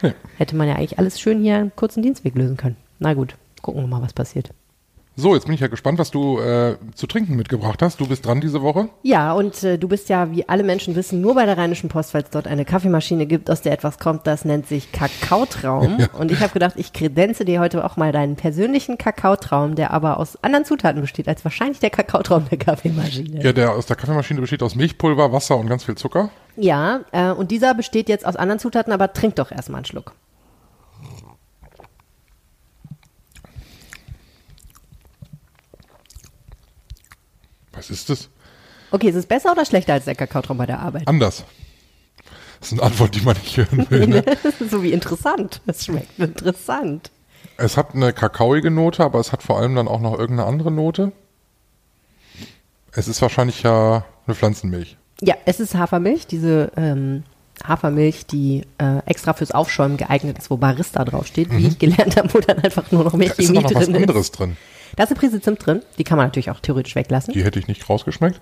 [0.02, 0.12] Nee.
[0.38, 2.76] Hätte man ja eigentlich alles schön hier einen kurzen Dienstweg lösen können.
[2.98, 4.50] Na gut, gucken wir mal, was passiert.
[5.18, 8.00] So, jetzt bin ich ja gespannt, was du äh, zu trinken mitgebracht hast.
[8.00, 8.90] Du bist dran diese Woche.
[9.02, 12.12] Ja, und äh, du bist ja, wie alle Menschen wissen, nur bei der Rheinischen Post,
[12.12, 15.96] weil es dort eine Kaffeemaschine gibt, aus der etwas kommt, das nennt sich Kakaotraum.
[16.18, 20.18] Und ich habe gedacht, ich kredenze dir heute auch mal deinen persönlichen Kakaotraum, der aber
[20.18, 23.42] aus anderen Zutaten besteht, als wahrscheinlich der Kakaotraum der Kaffeemaschine.
[23.42, 26.28] Ja, der aus der Kaffeemaschine besteht aus Milchpulver, Wasser und ganz viel Zucker.
[26.56, 30.12] Ja, äh, und dieser besteht jetzt aus anderen Zutaten, aber trink doch erstmal einen Schluck.
[37.76, 38.28] Was ist das?
[38.90, 41.06] Okay, ist es besser oder schlechter als der Kakaotraum bei der Arbeit?
[41.06, 41.44] Anders.
[42.60, 44.06] Das ist eine Antwort, die man nicht hören will.
[44.06, 44.24] Ne?
[44.70, 45.60] so wie interessant.
[45.66, 47.10] Das schmeckt interessant.
[47.58, 50.70] es hat eine kakaoige Note, aber es hat vor allem dann auch noch irgendeine andere
[50.70, 51.12] Note.
[52.92, 54.96] Es ist wahrscheinlich ja eine Pflanzenmilch.
[55.20, 57.24] Ja, es ist Hafermilch, diese ähm,
[57.64, 62.32] Hafermilch, die äh, extra fürs Aufschäumen geeignet ist, wo Barista draufsteht, wie ich gelernt habe,
[62.34, 63.32] wo dann einfach nur noch mehr Mhm.
[63.36, 64.30] Da ist Chemie aber noch was drin anderes ist.
[64.38, 64.56] drin.
[64.96, 67.34] Da ist eine Prise Zimt drin, die kann man natürlich auch theoretisch weglassen.
[67.34, 68.40] Die hätte ich nicht rausgeschmeckt.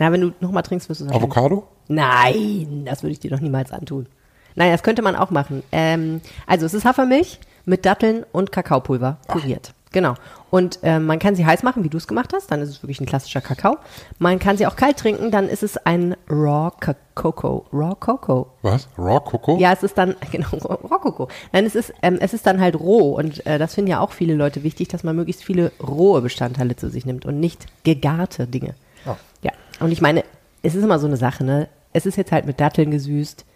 [0.00, 1.66] Ja, wenn du nochmal trinkst, wirst du es Avocado?
[1.88, 4.06] Nein, das würde ich dir doch niemals antun.
[4.54, 5.62] Nein, das könnte man auch machen.
[5.72, 9.72] Ähm, also es ist Hafermilch mit Datteln und Kakaopulver puriert.
[9.96, 10.12] Genau.
[10.50, 12.82] Und ähm, man kann sie heiß machen, wie du es gemacht hast, dann ist es
[12.82, 13.78] wirklich ein klassischer Kakao.
[14.18, 16.70] Man kann sie auch kalt trinken, dann ist es ein Raw
[17.14, 17.62] Cocoa.
[17.72, 18.46] Raw Cocoa.
[18.60, 18.88] Was?
[18.98, 19.56] Raw Cocoa?
[19.58, 21.28] Ja, es ist dann, genau, Raw Cocoa.
[21.54, 24.12] Nein, es ist, ähm, es ist dann halt roh und äh, das finden ja auch
[24.12, 28.46] viele Leute wichtig, dass man möglichst viele rohe Bestandteile zu sich nimmt und nicht gegarte
[28.46, 28.74] Dinge.
[29.06, 29.16] Ja.
[29.44, 30.24] Ja, und ich meine,
[30.62, 31.70] es ist immer so eine Sache, ne?
[31.94, 33.46] Es ist jetzt halt mit Datteln gesüßt.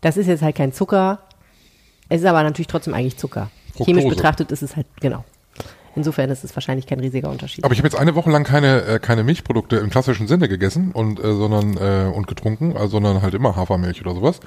[0.00, 1.20] Das ist jetzt halt kein Zucker.
[2.08, 3.50] Es ist aber natürlich trotzdem eigentlich Zucker.
[3.68, 3.84] Fructose.
[3.84, 5.24] Chemisch betrachtet ist es halt, genau.
[5.96, 7.64] Insofern ist es wahrscheinlich kein riesiger Unterschied.
[7.64, 10.92] Aber ich habe jetzt eine Woche lang keine, äh, keine Milchprodukte im klassischen Sinne gegessen
[10.92, 14.40] und äh, sondern äh, und getrunken, also, sondern halt immer Hafermilch oder sowas.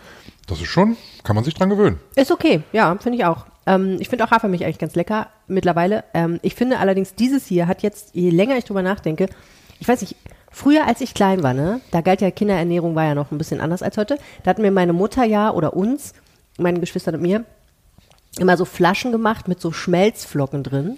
[0.46, 2.00] Das ist schon, kann man sich dran gewöhnen.
[2.16, 3.48] Ist okay, ja, finde ich auch.
[3.66, 6.04] Ähm, ich finde auch Hafermilch eigentlich ganz lecker mittlerweile.
[6.14, 9.28] Ähm, ich finde allerdings, dieses hier hat jetzt, je länger ich drüber nachdenke,
[9.80, 10.16] ich weiß nicht,
[10.52, 13.60] früher als ich klein war, ne, da galt ja Kinderernährung war ja noch ein bisschen
[13.60, 14.20] anders als heute.
[14.44, 16.14] Da hat mir meine Mutter ja oder uns,
[16.60, 17.44] meine Geschwister und mir,
[18.38, 20.98] immer so Flaschen gemacht mit so Schmelzflocken drin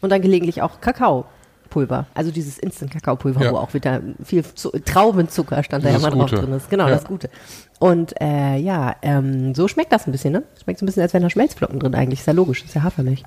[0.00, 2.06] und dann gelegentlich auch Kakaopulver.
[2.14, 3.52] Also dieses Instant-Kakaopulver, Ja.
[3.52, 6.42] wo auch wieder viel Zu Traubenzucker stand da ja immer drauf Gute.
[6.42, 6.68] drin ist.
[6.70, 6.94] Genau, Ja.
[6.94, 7.30] das Gute.
[7.78, 10.42] Und äh, ja, ähm, so schmeckt das ein bisschen, ne?
[10.62, 12.20] Schmeckt so ein bisschen, als wären da Schmelzflocken drin eigentlich.
[12.20, 13.22] Ist ja logisch, ist ja Hafermilch.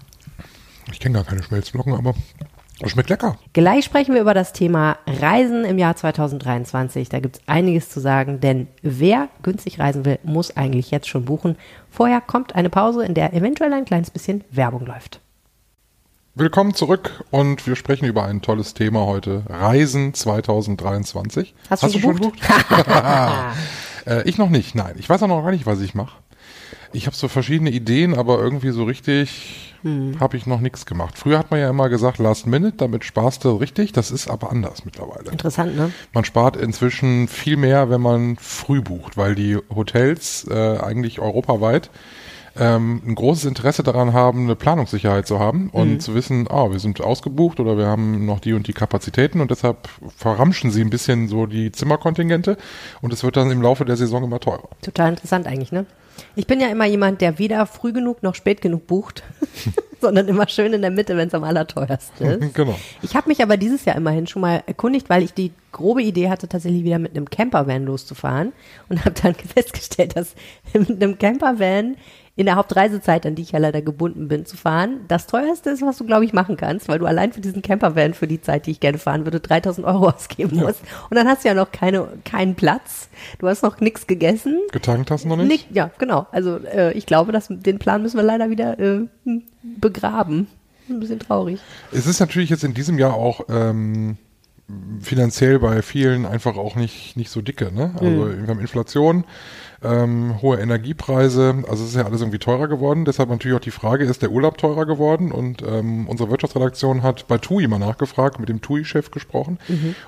[0.91, 2.13] Ich kenne gar keine Schmelzflocken, aber
[2.79, 3.37] das schmeckt lecker.
[3.53, 7.09] Gleich sprechen wir über das Thema Reisen im Jahr 2023.
[7.09, 11.25] Da gibt es einiges zu sagen, denn wer günstig reisen will, muss eigentlich jetzt schon
[11.25, 11.55] buchen.
[11.89, 15.21] Vorher kommt eine Pause, in der eventuell ein kleines bisschen Werbung läuft.
[16.37, 19.43] Willkommen zurück und wir sprechen über ein tolles Thema heute.
[19.47, 21.55] Reisen 2023.
[21.69, 22.41] Hast du schon gebucht?
[22.41, 22.87] gebucht?
[24.05, 24.95] äh, ich noch nicht, nein.
[24.99, 26.17] Ich weiß auch noch gar nicht, was ich mache.
[26.91, 30.19] Ich habe so verschiedene Ideen, aber irgendwie so richtig Hm.
[30.19, 31.17] habe ich noch nichts gemacht.
[31.17, 33.93] Früher hat man ja immer gesagt, Last Minute, damit sparst du richtig.
[33.93, 35.31] Das ist aber anders mittlerweile.
[35.31, 35.91] Interessant, ne?
[36.11, 41.91] Man spart inzwischen viel mehr, wenn man früh bucht, weil die Hotels äh, eigentlich europaweit
[42.57, 46.79] ähm, ein großes Interesse daran haben, eine Planungssicherheit zu haben und zu wissen, ah, wir
[46.79, 50.89] sind ausgebucht oder wir haben noch die und die Kapazitäten und deshalb verramschen sie ein
[50.89, 52.57] bisschen so die Zimmerkontingente
[53.01, 54.69] und es wird dann im Laufe der Saison immer teurer.
[54.81, 55.85] Total interessant eigentlich, ne?
[56.35, 59.23] Ich bin ja immer jemand, der weder früh genug noch spät genug bucht,
[60.01, 62.53] sondern immer schön in der Mitte, wenn es am allerteuersten ist.
[62.53, 62.77] Genau.
[63.01, 66.29] Ich habe mich aber dieses Jahr immerhin schon mal erkundigt, weil ich die grobe Idee
[66.29, 68.53] hatte, tatsächlich wieder mit einem Campervan loszufahren
[68.89, 70.35] und habe dann festgestellt, dass
[70.73, 71.97] mit einem Campervan
[72.37, 75.81] in der Hauptreisezeit, an die ich ja leider gebunden bin, zu fahren, das teuerste ist,
[75.81, 78.65] was du, glaube ich, machen kannst, weil du allein für diesen Campervan für die Zeit,
[78.65, 80.81] die ich gerne fahren würde, 3000 Euro ausgeben musst.
[81.09, 83.07] Und dann hast du ja noch keine, keinen Platz.
[83.39, 84.59] Du hast noch nichts gegessen.
[84.71, 85.47] Getankt hast du noch nicht?
[85.47, 86.27] Nick, ja, genau.
[86.31, 89.07] Also äh, ich glaube, dass den Plan müssen wir leider wieder äh,
[89.63, 90.47] begraben.
[90.89, 91.59] Ein bisschen traurig.
[91.91, 94.17] Es ist natürlich jetzt in diesem Jahr auch ähm,
[94.99, 97.71] finanziell bei vielen einfach auch nicht, nicht so dicke.
[97.73, 97.93] Ne?
[97.95, 99.23] Also wir haben Inflation,
[99.85, 103.05] ähm, hohe Energiepreise, also es ist ja alles irgendwie teurer geworden.
[103.05, 105.31] Deshalb natürlich auch die Frage, ist der Urlaub teurer geworden?
[105.31, 109.59] Und ähm, unsere Wirtschaftsredaktion hat bei TUI mal nachgefragt, mit dem TUI-Chef gesprochen.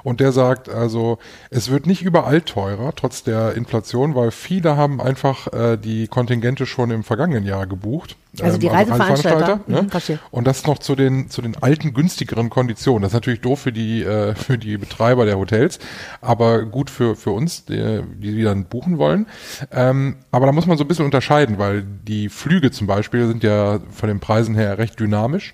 [0.03, 1.17] Und der sagt also,
[1.49, 6.65] es wird nicht überall teurer, trotz der Inflation, weil viele haben einfach äh, die Kontingente
[6.65, 8.15] schon im vergangenen Jahr gebucht.
[8.39, 9.59] Also die Ähm, Reiseveranstalter.
[9.67, 9.81] ne?
[9.83, 10.19] Mhm, verstehe.
[10.29, 13.01] Und das noch zu den, zu den alten, günstigeren Konditionen.
[13.01, 15.79] Das ist natürlich doof für die, äh, für die Betreiber der Hotels,
[16.21, 19.25] aber gut für, für uns, die, die, die dann buchen wollen.
[19.71, 23.43] Ähm, aber da muss man so ein bisschen unterscheiden, weil die Flüge zum Beispiel sind
[23.43, 25.53] ja von den Preisen her recht dynamisch.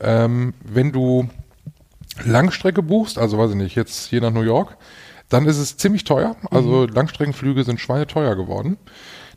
[0.00, 1.28] Ähm, wenn du
[2.24, 4.76] Langstrecke buchst, also weiß ich nicht, jetzt hier nach New York,
[5.28, 6.36] dann ist es ziemlich teuer.
[6.50, 8.76] Also Langstreckenflüge sind schweineteuer geworden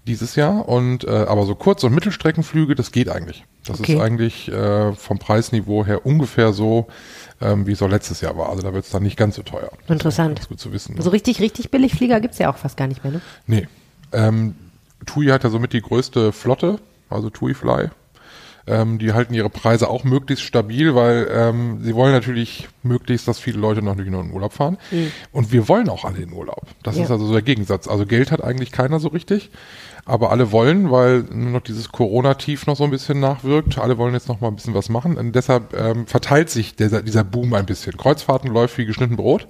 [0.06, 3.43] dieses Jahr und äh, aber so Kurz- und Mittelstreckenflüge, das geht eigentlich.
[3.65, 3.96] Das Okay.
[3.96, 6.88] ist eigentlich äh, vom Preisniveau her ungefähr so,
[7.41, 8.48] ähm, wie es auch letztes Jahr war.
[8.50, 9.70] Also da wird es dann nicht ganz so teuer.
[9.89, 10.38] Interessant.
[10.38, 10.96] Das ist gut zu wissen.
[10.96, 11.02] Ne?
[11.02, 13.22] So richtig, richtig billig Flieger gibt's ja auch fast gar nicht mehr, ne?
[13.48, 13.67] Nee.
[14.12, 14.56] Ähm,
[15.06, 17.89] TUI hat ja somit die größte Flotte, also TUI Fly.
[18.70, 23.39] Ähm, die halten ihre Preise auch möglichst stabil, weil ähm, sie wollen natürlich möglichst, dass
[23.39, 24.78] viele Leute noch in den Urlaub fahren.
[25.32, 26.63] Und wir wollen auch alle in Urlaub.
[26.84, 27.06] Das Ja.
[27.06, 27.88] ist also so der Gegensatz.
[27.88, 29.52] Also Geld hat eigentlich keiner so richtig,
[30.04, 33.78] aber alle wollen, weil nur noch dieses Corona-Tief noch so ein bisschen nachwirkt.
[33.78, 35.15] Alle wollen jetzt noch mal ein bisschen was machen.
[35.17, 37.96] Und deshalb ähm, verteilt sich dieser, dieser Boom ein bisschen.
[37.96, 39.48] Kreuzfahrten läuft wie geschnitten Brot.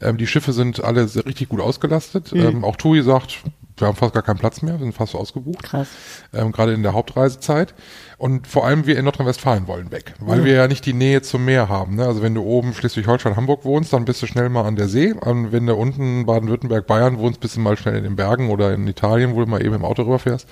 [0.00, 2.32] Ähm, die Schiffe sind alle sehr, richtig gut ausgelastet.
[2.32, 3.38] Ähm, auch TUI sagt,
[3.80, 5.62] wir haben fast gar keinen Platz mehr, wir sind fast ausgebucht.
[5.62, 5.88] Krass.
[6.32, 7.74] Ähm, gerade in der Hauptreisezeit.
[8.18, 11.44] Und vor allem wir in Nordrhein-Westfalen wollen weg, weil wir ja nicht die Nähe zum
[11.44, 11.96] Meer haben.
[11.96, 12.04] Ne?
[12.04, 15.12] Also wenn du oben Schleswig-Holstein, Hamburg wohnst, dann bist du schnell mal an der See.
[15.12, 18.74] Und wenn du unten Baden-Württemberg, Bayern wohnst, bist du mal schnell in den Bergen oder
[18.74, 20.48] in Italien, wo du mal eben im Auto rüberfährst.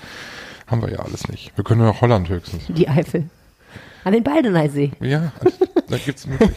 [0.65, 1.51] Haben wir ja alles nicht.
[1.57, 2.63] Wir können nur nach Holland höchstens.
[2.69, 3.29] Die Eifel.
[4.03, 4.91] An den Baldeneysee.
[5.01, 5.33] Ja,
[5.89, 6.55] da gibt's möglich.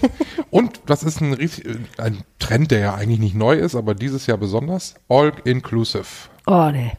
[0.51, 1.67] Und das ist ein, riesig,
[1.99, 4.95] ein Trend, der ja eigentlich nicht neu ist, aber dieses Jahr besonders.
[5.09, 6.30] All inclusive.
[6.47, 6.93] Oh, nee.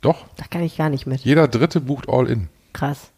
[0.00, 1.20] Doch, Da kann ich gar nicht mit.
[1.20, 2.48] jeder Dritte bucht All in.
[2.72, 3.10] Krass.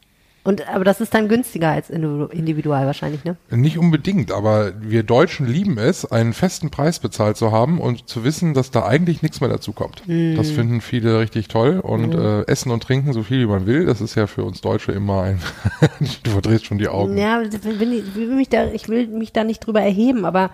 [0.46, 3.36] Und, aber das ist dann günstiger als individu- individual wahrscheinlich, ne?
[3.50, 8.24] Nicht unbedingt, aber wir Deutschen lieben es, einen festen Preis bezahlt zu haben und zu
[8.24, 10.02] wissen, dass da eigentlich nichts mehr dazu kommt.
[10.06, 13.86] Das finden viele richtig toll und äh, essen und trinken so viel wie man will.
[13.86, 15.40] Das ist ja für uns Deutsche immer ein.
[16.24, 17.16] du verdrehst schon die Augen.
[17.16, 20.50] Ja, ich, will mich da, ich will mich da nicht drüber erheben, aber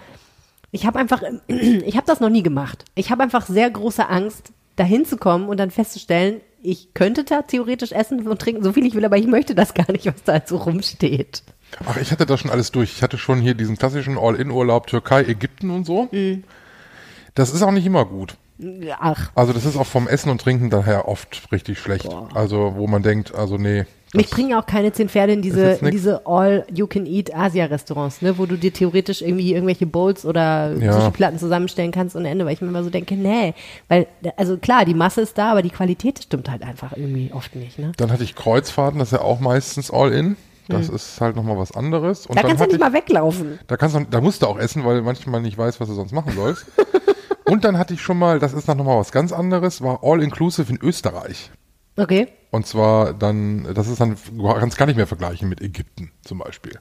[0.71, 2.85] ich habe einfach, ich habe das noch nie gemacht.
[2.95, 7.43] Ich habe einfach sehr große Angst, dahin zu kommen und dann festzustellen, ich könnte da
[7.43, 10.23] theoretisch essen und trinken, so viel ich will, aber ich möchte das gar nicht, was
[10.25, 11.43] da halt so rumsteht.
[11.87, 12.93] Ach, ich hatte das schon alles durch.
[12.93, 16.09] Ich hatte schon hier diesen klassischen All-in-Urlaub Türkei, Ägypten und so.
[17.35, 18.37] Das ist auch nicht immer gut.
[18.99, 22.09] Ach, Also das ist auch vom Essen und Trinken daher oft richtig schlecht.
[22.35, 23.87] Also wo man denkt, also nee.
[24.15, 28.73] Mich bringen auch keine zehn Pferde in diese, in diese All-You-Can-Eat-Asia-Restaurants, ne, wo du dir
[28.73, 30.93] theoretisch irgendwie irgendwelche Bowls oder Ja.
[30.93, 33.55] Sushi-Platten zusammenstellen kannst und Ende, weil ich mir immer so denke, nee,
[33.89, 37.55] weil, also klar, die Masse ist da, aber die Qualität stimmt halt einfach irgendwie oft
[37.57, 37.93] nicht, ne?
[37.97, 40.37] Dann hatte ich Kreuzfahrten, das ist ja auch meistens All-in.
[40.69, 42.27] Das ist halt nochmal was anderes.
[42.27, 43.59] Und Da dann kannst du nicht mal weglaufen.
[43.67, 45.95] Da kannst du, da musst du auch essen, weil du manchmal nicht weißt, was du
[45.95, 46.65] sonst machen sollst.
[47.47, 50.71] und dann hatte ich schon mal, das ist dann nochmal was ganz anderes, war All-Inclusive
[50.71, 51.51] in Österreich.
[52.01, 52.29] Okay.
[52.51, 56.39] Und zwar dann, das ist dann, du kannst gar nicht mehr vergleichen mit Ägypten zum
[56.39, 56.79] Beispiel.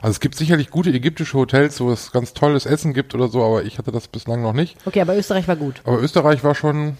[0.00, 3.44] Also es gibt sicherlich gute ägyptische Hotels, wo es ganz tolles Essen gibt oder so,
[3.44, 4.76] aber ich hatte das bislang noch nicht.
[4.84, 5.80] Okay, aber Österreich war gut.
[5.84, 6.96] Aber Österreich war schon,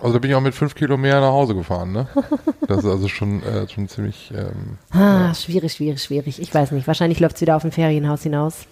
[0.00, 2.08] also da bin ich auch mit fünf Kilo mehr nach Hause gefahren, ne?
[2.66, 6.40] Das ist also schon, äh, schon ziemlich, ähm, Ah, schwierig, schwierig, schwierig.
[6.40, 6.86] Ich weiß nicht.
[6.86, 8.66] Wahrscheinlich läuft's wieder auf ein Ferienhaus hinaus.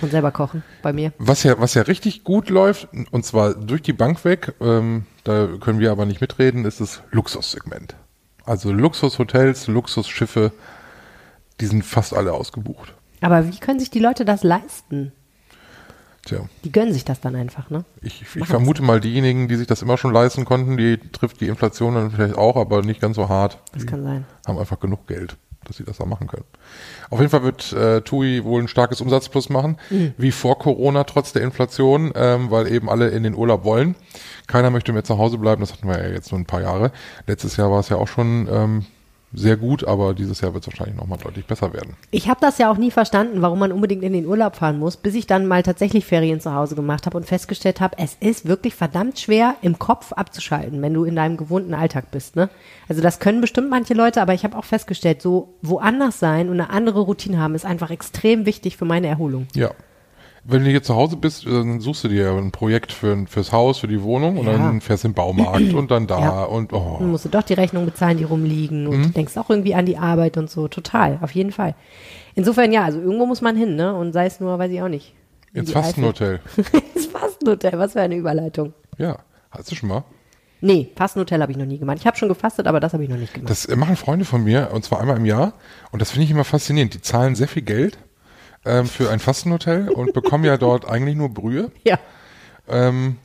[0.00, 1.12] Und selber kochen bei mir.
[1.18, 5.48] Was ja, was ja richtig gut läuft, und zwar durch die Bank weg, ähm, da
[5.60, 7.94] können wir aber nicht mitreden, ist das Luxussegment.
[8.44, 10.52] Also Luxushotels, Luxusschiffe,
[11.60, 12.94] die sind fast alle ausgebucht.
[13.20, 15.12] Aber wie können sich die Leute das leisten?
[16.24, 17.84] Tja, Die gönnen sich das dann einfach, ne?
[18.00, 21.48] ich, ich vermute mal, diejenigen, die sich das immer schon leisten konnten, die trifft die
[21.48, 23.58] Inflation dann vielleicht auch, aber nicht ganz so hart.
[23.72, 24.24] Das Die kann sein.
[24.46, 26.44] haben einfach genug Geld, dass sie das da machen können.
[27.10, 30.14] Auf jeden Fall wird äh, TUI wohl ein starkes Umsatzplus machen, Mhm.
[30.18, 33.94] wie vor Corona, trotz der Inflation, ähm, weil eben alle in den Urlaub wollen.
[34.46, 36.92] Keiner möchte mehr zu Hause bleiben, das hatten wir ja jetzt nur ein paar Jahre.
[37.26, 38.86] Letztes Jahr war es ja auch schon ähm,
[39.34, 41.96] sehr gut, aber dieses Jahr wird es wahrscheinlich nochmal deutlich besser werden.
[42.10, 44.96] Ich habe das ja auch nie verstanden, warum man unbedingt in den Urlaub fahren muss,
[44.96, 48.46] bis ich dann mal tatsächlich Ferien zu Hause gemacht habe und festgestellt habe, es ist
[48.46, 52.36] wirklich verdammt schwer, im Kopf abzuschalten, wenn du in deinem gewohnten Alltag bist.
[52.36, 52.50] Ne?
[52.88, 56.60] Also das können bestimmt manche Leute, aber ich habe auch festgestellt, so woanders sein und
[56.60, 59.46] eine andere Routine haben, ist einfach extrem wichtig für meine Erholung.
[59.54, 59.70] Ja.
[60.44, 63.78] Wenn du hier zu Hause bist, dann suchst du dir ein Projekt für, fürs Haus,
[63.78, 64.54] für die Wohnung und Ja.
[64.54, 66.42] dann fährst du im Baumarkt und dann da Ja.
[66.44, 66.98] und Dann oh.
[67.02, 69.02] musst du doch die Rechnung bezahlen, die rumliegen und Mhm.
[69.04, 70.66] du denkst auch irgendwie an die Arbeit und so.
[70.66, 71.74] Total, auf jeden Fall.
[72.34, 73.94] Insofern ja, also irgendwo muss man hin, ne?
[73.94, 75.14] Und sei es nur, weiß ich auch nicht.
[75.54, 75.72] in Ins.
[75.72, 76.40] Fastenhotel.
[76.94, 78.72] ins Fastenhotel, was für eine Überleitung.
[78.98, 79.18] Ja,
[79.50, 80.02] hast du schon mal?
[80.62, 81.98] Nee, Fastenhotel habe ich noch nie gemacht.
[82.00, 83.50] Ich habe schon gefastet, aber das habe ich noch nicht gemacht.
[83.50, 85.52] Das machen Freunde von mir, und zwar einmal im Jahr.
[85.90, 86.94] Und das finde ich immer faszinierend.
[86.94, 87.98] Die zahlen sehr viel Geld
[88.64, 91.98] ähm, für ein Fastenhotel und bekommen ja dort eigentlich nur Brühe ja.
[92.68, 93.18] ähm,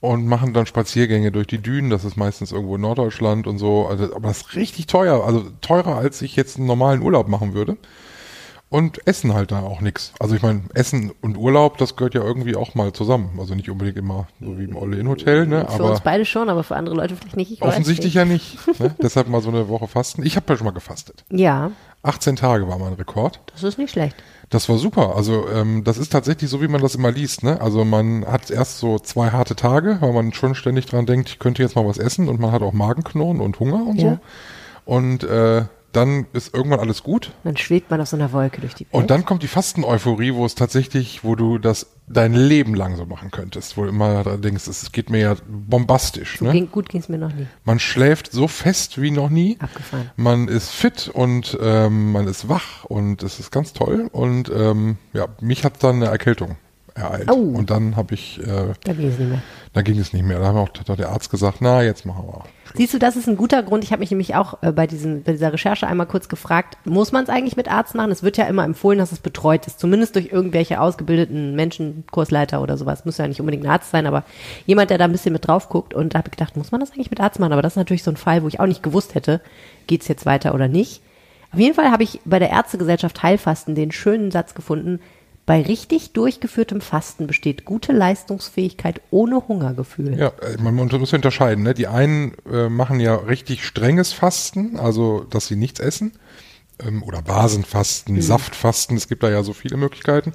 [0.00, 1.90] und machen dann Spaziergänge durch die Dünen.
[1.90, 3.86] Das ist meistens irgendwo in Norddeutschland und so.
[3.86, 5.24] Also, aber das ist richtig teuer.
[5.24, 7.76] Also teurer, als ich jetzt einen normalen Urlaub machen würde.
[8.68, 10.12] Und essen halt da auch nichts.
[10.18, 13.38] Also ich meine, Essen und Urlaub, das gehört ja irgendwie auch mal zusammen.
[13.38, 15.60] Also nicht unbedingt immer so wie im All-In-Hotel, ne?
[15.68, 17.52] Für aber uns beide schon, aber für andere Leute vielleicht nicht.
[17.52, 18.58] Ich offensichtlich ja nicht.
[18.80, 18.94] Ne?
[19.02, 20.24] Deshalb mal so eine Woche fasten.
[20.24, 21.24] Ich habe ja schon mal gefastet.
[21.28, 21.40] nicht.
[21.42, 21.70] Ja,
[22.02, 23.40] 18 Tage war mein Rekord.
[23.52, 24.14] das ist nicht schlecht.
[24.50, 25.16] Das war super.
[25.16, 27.42] Also ähm, das ist tatsächlich so, wie man das immer liest.
[27.42, 27.60] Ne?
[27.60, 31.38] Also man hat erst so zwei harte Tage, weil man schon ständig dran denkt, ich
[31.40, 34.10] könnte jetzt mal was essen und man hat auch Magenknurren und Hunger und Ja.
[34.10, 34.18] so.
[34.84, 35.64] Und äh,
[35.96, 37.32] dann ist irgendwann alles gut.
[37.44, 38.94] Dann schwebt man auf so einer Wolke durch die Welt.
[38.94, 43.06] Und dann kommt die Fasten-Euphorie, wo es tatsächlich, wo du das dein Leben lang so
[43.06, 46.38] machen könntest, wo du immer denkst, es geht mir ja bombastisch.
[46.38, 46.52] so Ne?
[46.52, 47.46] ging, gut ging es mir noch nie.
[47.64, 49.56] Man schläft so fest wie noch nie.
[49.58, 50.10] Abgefahren.
[50.16, 54.08] Man ist fit und ähm, man ist wach und es ist ganz toll.
[54.12, 56.56] Und ähm, ja, mich hat dann eine Erkältung
[56.96, 57.30] ereilt.
[57.30, 57.34] Oh.
[57.34, 59.42] Und dann habe ich, äh, Da ging es nicht mehr.
[59.72, 60.38] da ging es nicht mehr.
[60.38, 62.44] Da haben auch hat der Arzt gesagt, na, jetzt machen wir.
[62.74, 63.84] Siehst du, das ist ein guter Grund.
[63.84, 67.12] Ich habe mich nämlich auch äh, bei, diesen, bei dieser Recherche einmal kurz gefragt, muss
[67.12, 68.10] man es eigentlich mit Arzt machen?
[68.10, 72.60] Es wird ja immer empfohlen, dass es betreut ist, zumindest durch irgendwelche ausgebildeten Menschen, Kursleiter
[72.62, 73.04] oder sowas.
[73.04, 74.24] Muss ja nicht unbedingt ein Arzt sein, aber
[74.66, 75.94] jemand, der da ein bisschen mit drauf guckt.
[75.94, 77.52] Und da habe ich gedacht, muss man das eigentlich mit Arzt machen?
[77.52, 79.40] Aber das ist natürlich so ein Fall, wo ich auch nicht gewusst hätte,
[79.86, 81.02] geht's jetzt weiter oder nicht.
[81.52, 85.00] Auf jeden Fall habe ich bei der Ärztegesellschaft Heilfasten den schönen Satz gefunden,
[85.46, 90.18] bei richtig durchgeführtem Fasten besteht gute Leistungsfähigkeit ohne Hungergefühl.
[90.18, 91.62] Ja, äh, man muss unterscheiden.
[91.62, 91.72] Ne?
[91.72, 96.12] Die einen äh, machen ja richtig strenges Fasten, also dass sie nichts essen.
[96.84, 100.34] Ähm, oder Basenfasten, Saftfasten, es gibt da ja so viele Möglichkeiten.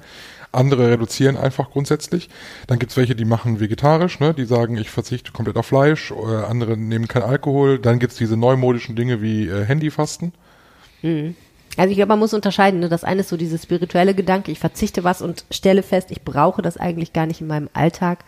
[0.50, 2.30] Andere reduzieren einfach grundsätzlich.
[2.66, 4.34] Dann gibt's welche, die machen vegetarisch, ne?
[4.34, 6.10] die sagen, ich verzichte komplett auf Fleisch.
[6.10, 7.78] Oder andere nehmen kein Alkohol.
[7.78, 10.32] Dann gibt's diese neumodischen Dinge wie äh, Handyfasten.
[11.76, 12.80] Also ich glaube, man muss unterscheiden.
[12.80, 12.88] Ne?
[12.88, 16.62] Das eine ist so dieses spirituelle Gedanke, ich verzichte was und stelle fest, ich brauche
[16.62, 18.24] das eigentlich gar nicht in meinem Alltag.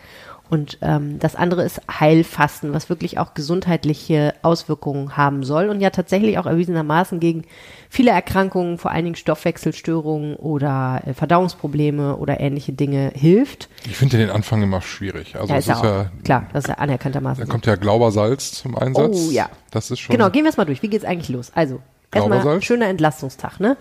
[0.50, 5.88] Und ähm, das andere ist Heilfasten, was wirklich auch gesundheitliche Auswirkungen haben soll und ja
[5.88, 7.44] tatsächlich auch erwiesenermaßen gegen
[7.88, 13.70] viele Erkrankungen, vor allen Dingen Stoffwechselstörungen oder äh, Verdauungsprobleme oder ähnliche Dinge hilft.
[13.87, 15.35] Ich finde den Anfang immer schwierig.
[15.35, 17.44] Also Ja, es ist ja auch, ja, klar, das ist ja anerkanntermaßen.
[17.44, 19.16] da kommt ja Glaubersalz zum Einsatz.
[19.16, 19.48] Oh, ja.
[19.70, 20.14] Das ist schon.
[20.14, 20.83] Genau, gehen wir es mal durch.
[20.83, 21.52] Wie geht's eigentlich los?
[21.54, 21.80] Also,
[22.14, 23.77] erstmal schöner Entlastungstag, ne?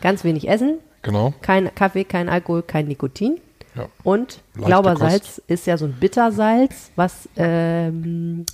[0.00, 1.32] Ganz wenig essen, Genau.
[1.42, 3.38] kein Kaffee, kein Alkohol, kein Nikotin.
[3.74, 3.86] Ja.
[4.04, 8.44] Und Leichte Glaubersalz ist ja so ein Bittersalz, was ähm,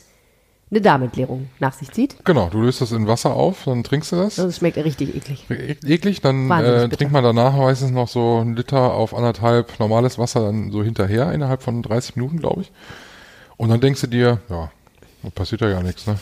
[0.70, 2.24] eine Darmentleerung nach sich zieht.
[2.24, 4.38] Genau, du löst das in Wasser auf, dann trinkst du das.
[4.38, 5.44] Es schmeckt richtig eklig.
[5.50, 10.16] E- eklig, dann äh, trinkt man danach meistens noch so einen Liter auf anderthalb normales
[10.18, 12.72] Wasser dann so hinterher, innerhalb von 30 Minuten, glaube ich.
[13.56, 14.70] Und dann denkst du dir, ja,
[15.34, 16.16] passiert ja gar nichts, ne?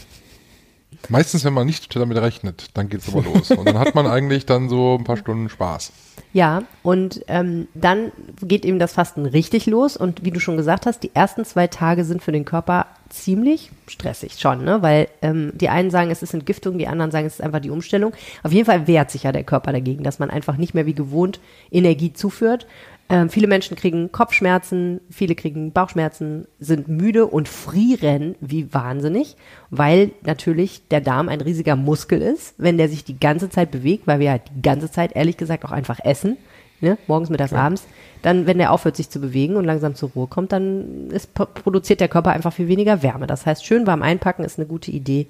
[1.08, 3.50] Meistens, wenn man nicht damit rechnet, dann geht's aber los.
[3.50, 5.92] Und dann hat man eigentlich dann so ein paar Stunden Spaß.
[6.32, 9.96] Ja, und ähm, dann geht eben das Fasten richtig los.
[9.96, 13.70] Und wie du schon gesagt hast, die ersten zwei Tage sind für den Körper ziemlich
[13.86, 14.82] stressig schon, ne?
[14.82, 17.70] Weil ähm, die einen sagen, es ist Entgiftung, die anderen sagen, es ist einfach die
[17.70, 18.12] Umstellung.
[18.42, 20.94] Auf jeden Fall wehrt sich ja der Körper dagegen, dass man einfach nicht mehr wie
[20.94, 22.66] gewohnt Energie zuführt.
[23.10, 29.36] Ähm, viele Menschen kriegen Kopfschmerzen, viele kriegen Bauchschmerzen, sind müde und frieren wie wahnsinnig,
[29.70, 34.06] weil natürlich der Darm ein riesiger Muskel ist, wenn der sich die ganze Zeit bewegt,
[34.06, 36.36] weil wir halt die ganze Zeit ehrlich gesagt auch einfach essen,
[36.82, 36.98] ne?
[37.06, 37.86] morgens, mittags, abends,
[38.20, 42.00] dann, wenn der aufhört, sich zu bewegen und langsam zur Ruhe kommt, dann ist, produziert
[42.00, 43.26] der Körper einfach viel weniger Wärme.
[43.26, 45.28] Das heißt, schön warm einpacken ist eine gute Idee.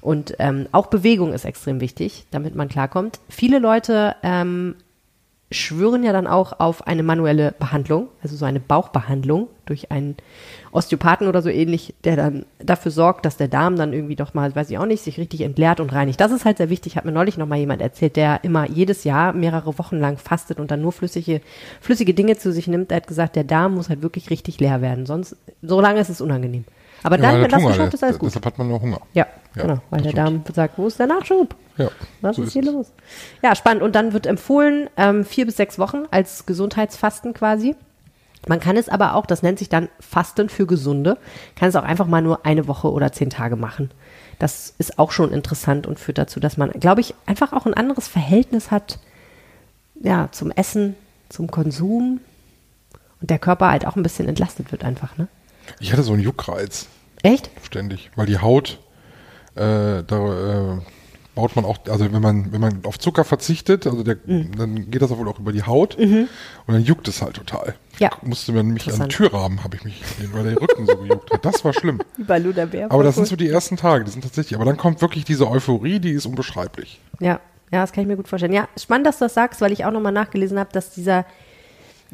[0.00, 3.20] Und ähm, auch Bewegung ist extrem wichtig, damit man klarkommt.
[3.30, 4.74] Viele Leute ähm,
[5.54, 10.16] schwören ja dann auch auf eine manuelle Behandlung, also so eine Bauchbehandlung durch einen
[10.72, 14.54] Osteopathen oder so ähnlich, der dann dafür sorgt, dass der Darm dann irgendwie doch mal,
[14.54, 16.20] weiß ich auch nicht, sich richtig entleert und reinigt.
[16.20, 19.04] Das ist halt sehr wichtig, hat mir neulich noch mal jemand erzählt, der immer jedes
[19.04, 21.40] Jahr mehrere Wochen lang fastet und dann nur flüssige,
[21.80, 22.90] flüssige Dinge zu sich nimmt.
[22.90, 26.10] Der hat gesagt, der Darm muss halt wirklich richtig leer werden, sonst, so lange ist
[26.10, 26.64] es unangenehm.
[27.02, 28.30] Aber dann, Ja, wenn das geschafft ist, alles gut.
[28.30, 29.00] Deshalb hat man noch Hunger.
[29.12, 31.54] Ja, Ja, genau, weil der Darm sagt, wo ist der Nachschub?
[31.76, 31.88] Ja,
[32.20, 32.92] Was so ist hier los?
[33.42, 33.82] Ja, spannend.
[33.82, 37.76] Und dann wird empfohlen, ähm, vier bis sechs Wochen als Gesundheitsfasten quasi.
[38.46, 41.16] Man kann es aber auch, das nennt sich dann Fasten für Gesunde,
[41.56, 43.90] kann es auch einfach mal nur eine Woche oder zehn Tage machen.
[44.38, 47.74] Das ist auch schon interessant und führt dazu, dass man, glaube ich, einfach auch ein
[47.74, 48.98] anderes Verhältnis hat,
[49.94, 50.94] ja, zum Essen,
[51.28, 52.20] zum Konsum
[53.20, 55.28] und der Körper halt auch ein bisschen entlastet wird einfach, ne?
[55.80, 56.88] Ich hatte so einen Juckreiz.
[57.22, 57.50] Echt?
[57.62, 58.80] ständig, weil die Haut,
[59.56, 60.78] äh, da äh,
[61.34, 64.56] baut man auch, also wenn man wenn man auf Zucker verzichtet, also der, Mhm.
[64.56, 66.28] dann geht das wohl auch über die Haut und
[66.68, 67.74] dann juckt es halt total.
[67.98, 68.10] Ja.
[68.22, 69.08] Musste mir nämlich an den.
[69.08, 70.02] Türrahmen habe ich mich,
[70.32, 71.44] weil der Rücken so gejuckt hat.
[71.44, 72.00] Das war schlimm.
[72.18, 72.90] Über Luderbär.
[72.90, 74.54] Aber das sind so die ersten Tage, die sind tatsächlich.
[74.56, 77.00] Aber dann kommt wirklich diese Euphorie, die ist unbeschreiblich.
[77.20, 77.40] Ja,
[77.72, 78.52] ja, das kann ich mir gut vorstellen.
[78.52, 81.24] Ja, spannend, dass du das sagst, weil ich auch nochmal nachgelesen habe, dass dieser,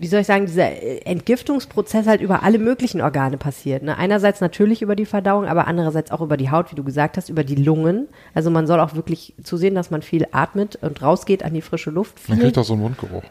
[0.01, 3.83] wie soll ich sagen, dieser äh, Entgiftungsprozess halt über alle möglichen Organe passiert.
[3.83, 3.99] Ne?
[3.99, 7.29] Einerseits natürlich über die Verdauung, aber andererseits auch über die Haut, wie du gesagt hast,
[7.29, 8.09] über die Lungen.
[8.33, 11.91] Also man soll auch wirklich zusehen, dass man viel atmet und rausgeht an die frische
[11.91, 12.29] Luft.
[12.29, 13.23] Man kriegt auch so einen Mundgeruch.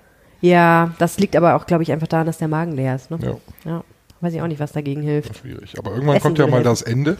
[0.41, 3.09] Ja, das liegt aber auch, glaube ich, einfach daran, dass der Magen leer ist.
[3.11, 3.17] Ne?
[3.21, 3.35] Ja,
[3.69, 3.83] Ja.
[4.21, 5.37] Weiß ich auch nicht, was dagegen hilft.
[5.37, 5.77] schwierig.
[5.79, 6.65] Aber irgendwann Essen kommt ja mal helfen.
[6.65, 7.17] das Ende.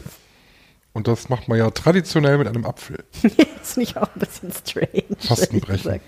[0.92, 3.04] Und das macht man ja traditionell mit einem Apfel.
[3.62, 5.04] ist nicht auch ein bisschen strange.
[5.18, 6.00] Fastenbrechen.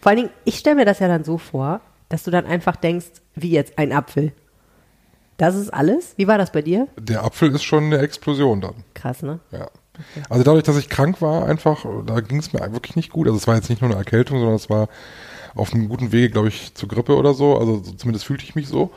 [0.00, 2.76] Vor allen Dingen, ich stelle mir das ja dann so vor, dass du dann einfach
[2.76, 4.32] denkst, wie jetzt ein Apfel.
[5.36, 6.14] Das ist alles?
[6.16, 6.88] Wie war das bei dir?
[6.98, 8.74] Der Apfel ist schon eine Explosion dann.
[8.94, 9.38] Krass, ne?
[9.52, 9.70] Ja.
[10.28, 13.26] Also dadurch, dass ich krank war, einfach, da ging es mir wirklich nicht gut.
[13.26, 14.88] Also es war jetzt nicht nur eine Erkältung, sondern es war
[15.54, 17.56] auf einem guten Wege, glaube ich, zur Grippe oder so.
[17.58, 18.90] Also so- zumindest fühlte ich mich so.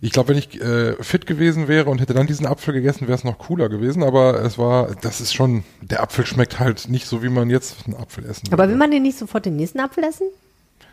[0.00, 3.18] Ich glaube, wenn ich äh, fit gewesen wäre und hätte dann diesen Apfel gegessen, wäre
[3.18, 4.04] es noch cooler gewesen.
[4.04, 7.86] Aber es war, das ist schon, der Apfel schmeckt halt nicht so, wie man jetzt
[7.86, 8.72] einen Apfel essen Aber würde.
[8.72, 10.28] will man den nicht sofort den nächsten Apfel essen?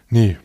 [0.10, 0.38] Nee,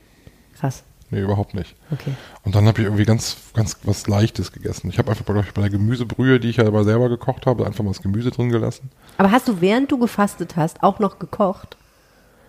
[0.61, 0.83] Krass.
[1.11, 1.75] nee, überhaupt nicht.
[1.91, 2.13] Okay.
[2.45, 4.89] Und dann habe ich irgendwie ganz, ganz was Leichtes gegessen.
[4.91, 7.83] Ich habe einfach, ich, bei der Gemüsebrühe, die ich ja aber selber gekocht habe, einfach
[7.83, 8.91] mal das Gemüse drin gelassen.
[9.19, 11.77] Aber hast du, während du gefastet hast, auch noch gekocht?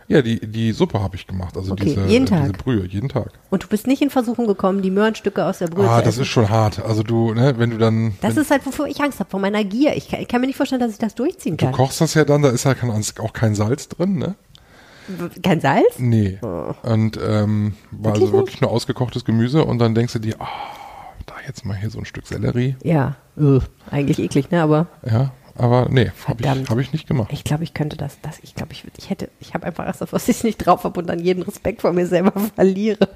[0.08, 1.56] Ja, die, die Suppe habe ich gemacht.
[1.56, 2.58] Also Okay, diese, jeden diese Tag?
[2.58, 3.32] Brühe, jeden Tag.
[3.50, 6.16] Und du bist nicht in Versuchung gekommen, die Möhrenstücke aus der Brühe Ah, zu das
[6.16, 6.22] essen?
[6.24, 6.84] ist schon hart.
[6.84, 9.64] Also du, ne, wenn du dann, das ist halt, wovor ich Angst habe, vor meiner
[9.64, 9.96] Gier.
[9.96, 11.74] Ich kann, ich kann mir nicht vorstellen, dass ich das durchziehen du kann.
[11.74, 14.36] kochst das ja dann, da ist ja kein, auch kein Salz drin, ne?
[15.44, 15.98] Kein Salz?
[16.00, 16.40] Nee.
[16.84, 20.48] Und ähm, war also Wirklich wirklich nur ausgekochtes Gemüse und dann denkst du dir, ah,
[21.26, 22.76] da jetzt mal hier so ein Stück Sellerie.
[22.84, 23.16] Ja.
[23.38, 23.62] Ugh.
[23.90, 24.62] Eigentlich eklig, ne?
[24.62, 27.30] Aber Ja, aber nee, habe ich, hab ich nicht gemacht.
[27.34, 30.02] ich glaube, ich könnte das, das ich glaube, ich, ich hätte, ich habe einfach Angst,
[30.02, 33.10] dass ich es nicht drauf habe und dann jeden Respekt vor mir selber verliere.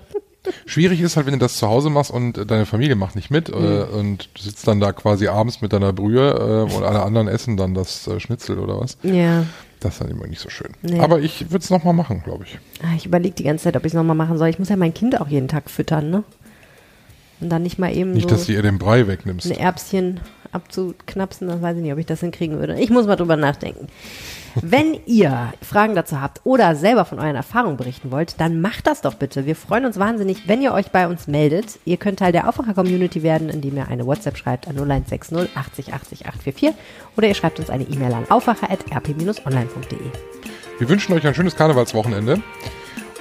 [0.67, 3.31] Schwierig ist halt, wenn du das zu Hause machst und äh, deine Familie macht nicht
[3.31, 3.97] mit äh, Mhm.
[3.99, 7.57] und du sitzt dann da quasi abends mit deiner Brühe äh, und alle anderen essen
[7.57, 8.97] dann das äh, Schnitzel oder was.
[9.01, 9.45] Ja.
[9.85, 10.71] Das ist dann immer nicht so schön.
[10.81, 10.99] Nee.
[10.99, 12.57] Aber ich würde es nochmal machen, glaube ich.
[12.81, 14.47] Ah, Ich überlege die ganze Zeit, ob ich es nochmal machen soll.
[14.49, 16.23] Ich muss ja mein Kind auch jeden Tag füttern, ne?
[17.41, 19.45] Und dann nicht mal eben Nicht, so dass du ihr den Brei wegnimmst.
[19.51, 20.19] ein Erbschen
[20.55, 22.79] abzuknapsen, das weiß ich nicht, ob ich das hinkriegen würde.
[22.79, 23.87] Ich muss mal drüber nachdenken.
[24.61, 29.01] Wenn ihr Fragen dazu habt oder selber von euren Erfahrungen berichten wollt, dann macht das
[29.01, 29.45] doch bitte.
[29.45, 31.79] Wir freuen uns wahnsinnig, wenn ihr euch bei uns meldet.
[31.85, 36.25] Ihr könnt Teil der Aufwacher-Community werden, indem ihr eine WhatsApp schreibt an 0160 80 80
[36.25, 36.73] 844
[37.17, 39.99] oder ihr schreibt uns eine E-Mail an aufwacher.rp-online.de.
[40.79, 42.41] Wir wünschen euch ein schönes Karnevalswochenende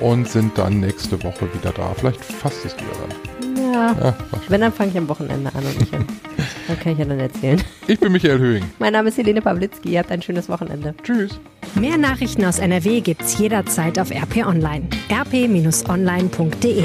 [0.01, 1.95] und sind dann nächste Woche wieder da.
[1.97, 3.34] Vielleicht fast ist wieder dann.
[3.75, 4.15] Ja, Ja,
[4.49, 6.05] wenn, dann fange ich am Wochenende an und nicht an.
[6.67, 7.61] Dann kann ich ja dann erzählen.
[7.87, 8.65] ich bin Michael Höhing.
[8.79, 9.91] Mein Name ist Helene Pawlitzki.
[9.91, 10.95] Ihr habt ein schönes Wochenende.
[11.03, 11.39] Tschüss.
[11.75, 14.87] Mehr Nachrichten aus NRW gibt's jederzeit auf RP Online.
[15.11, 16.85] rp-online.de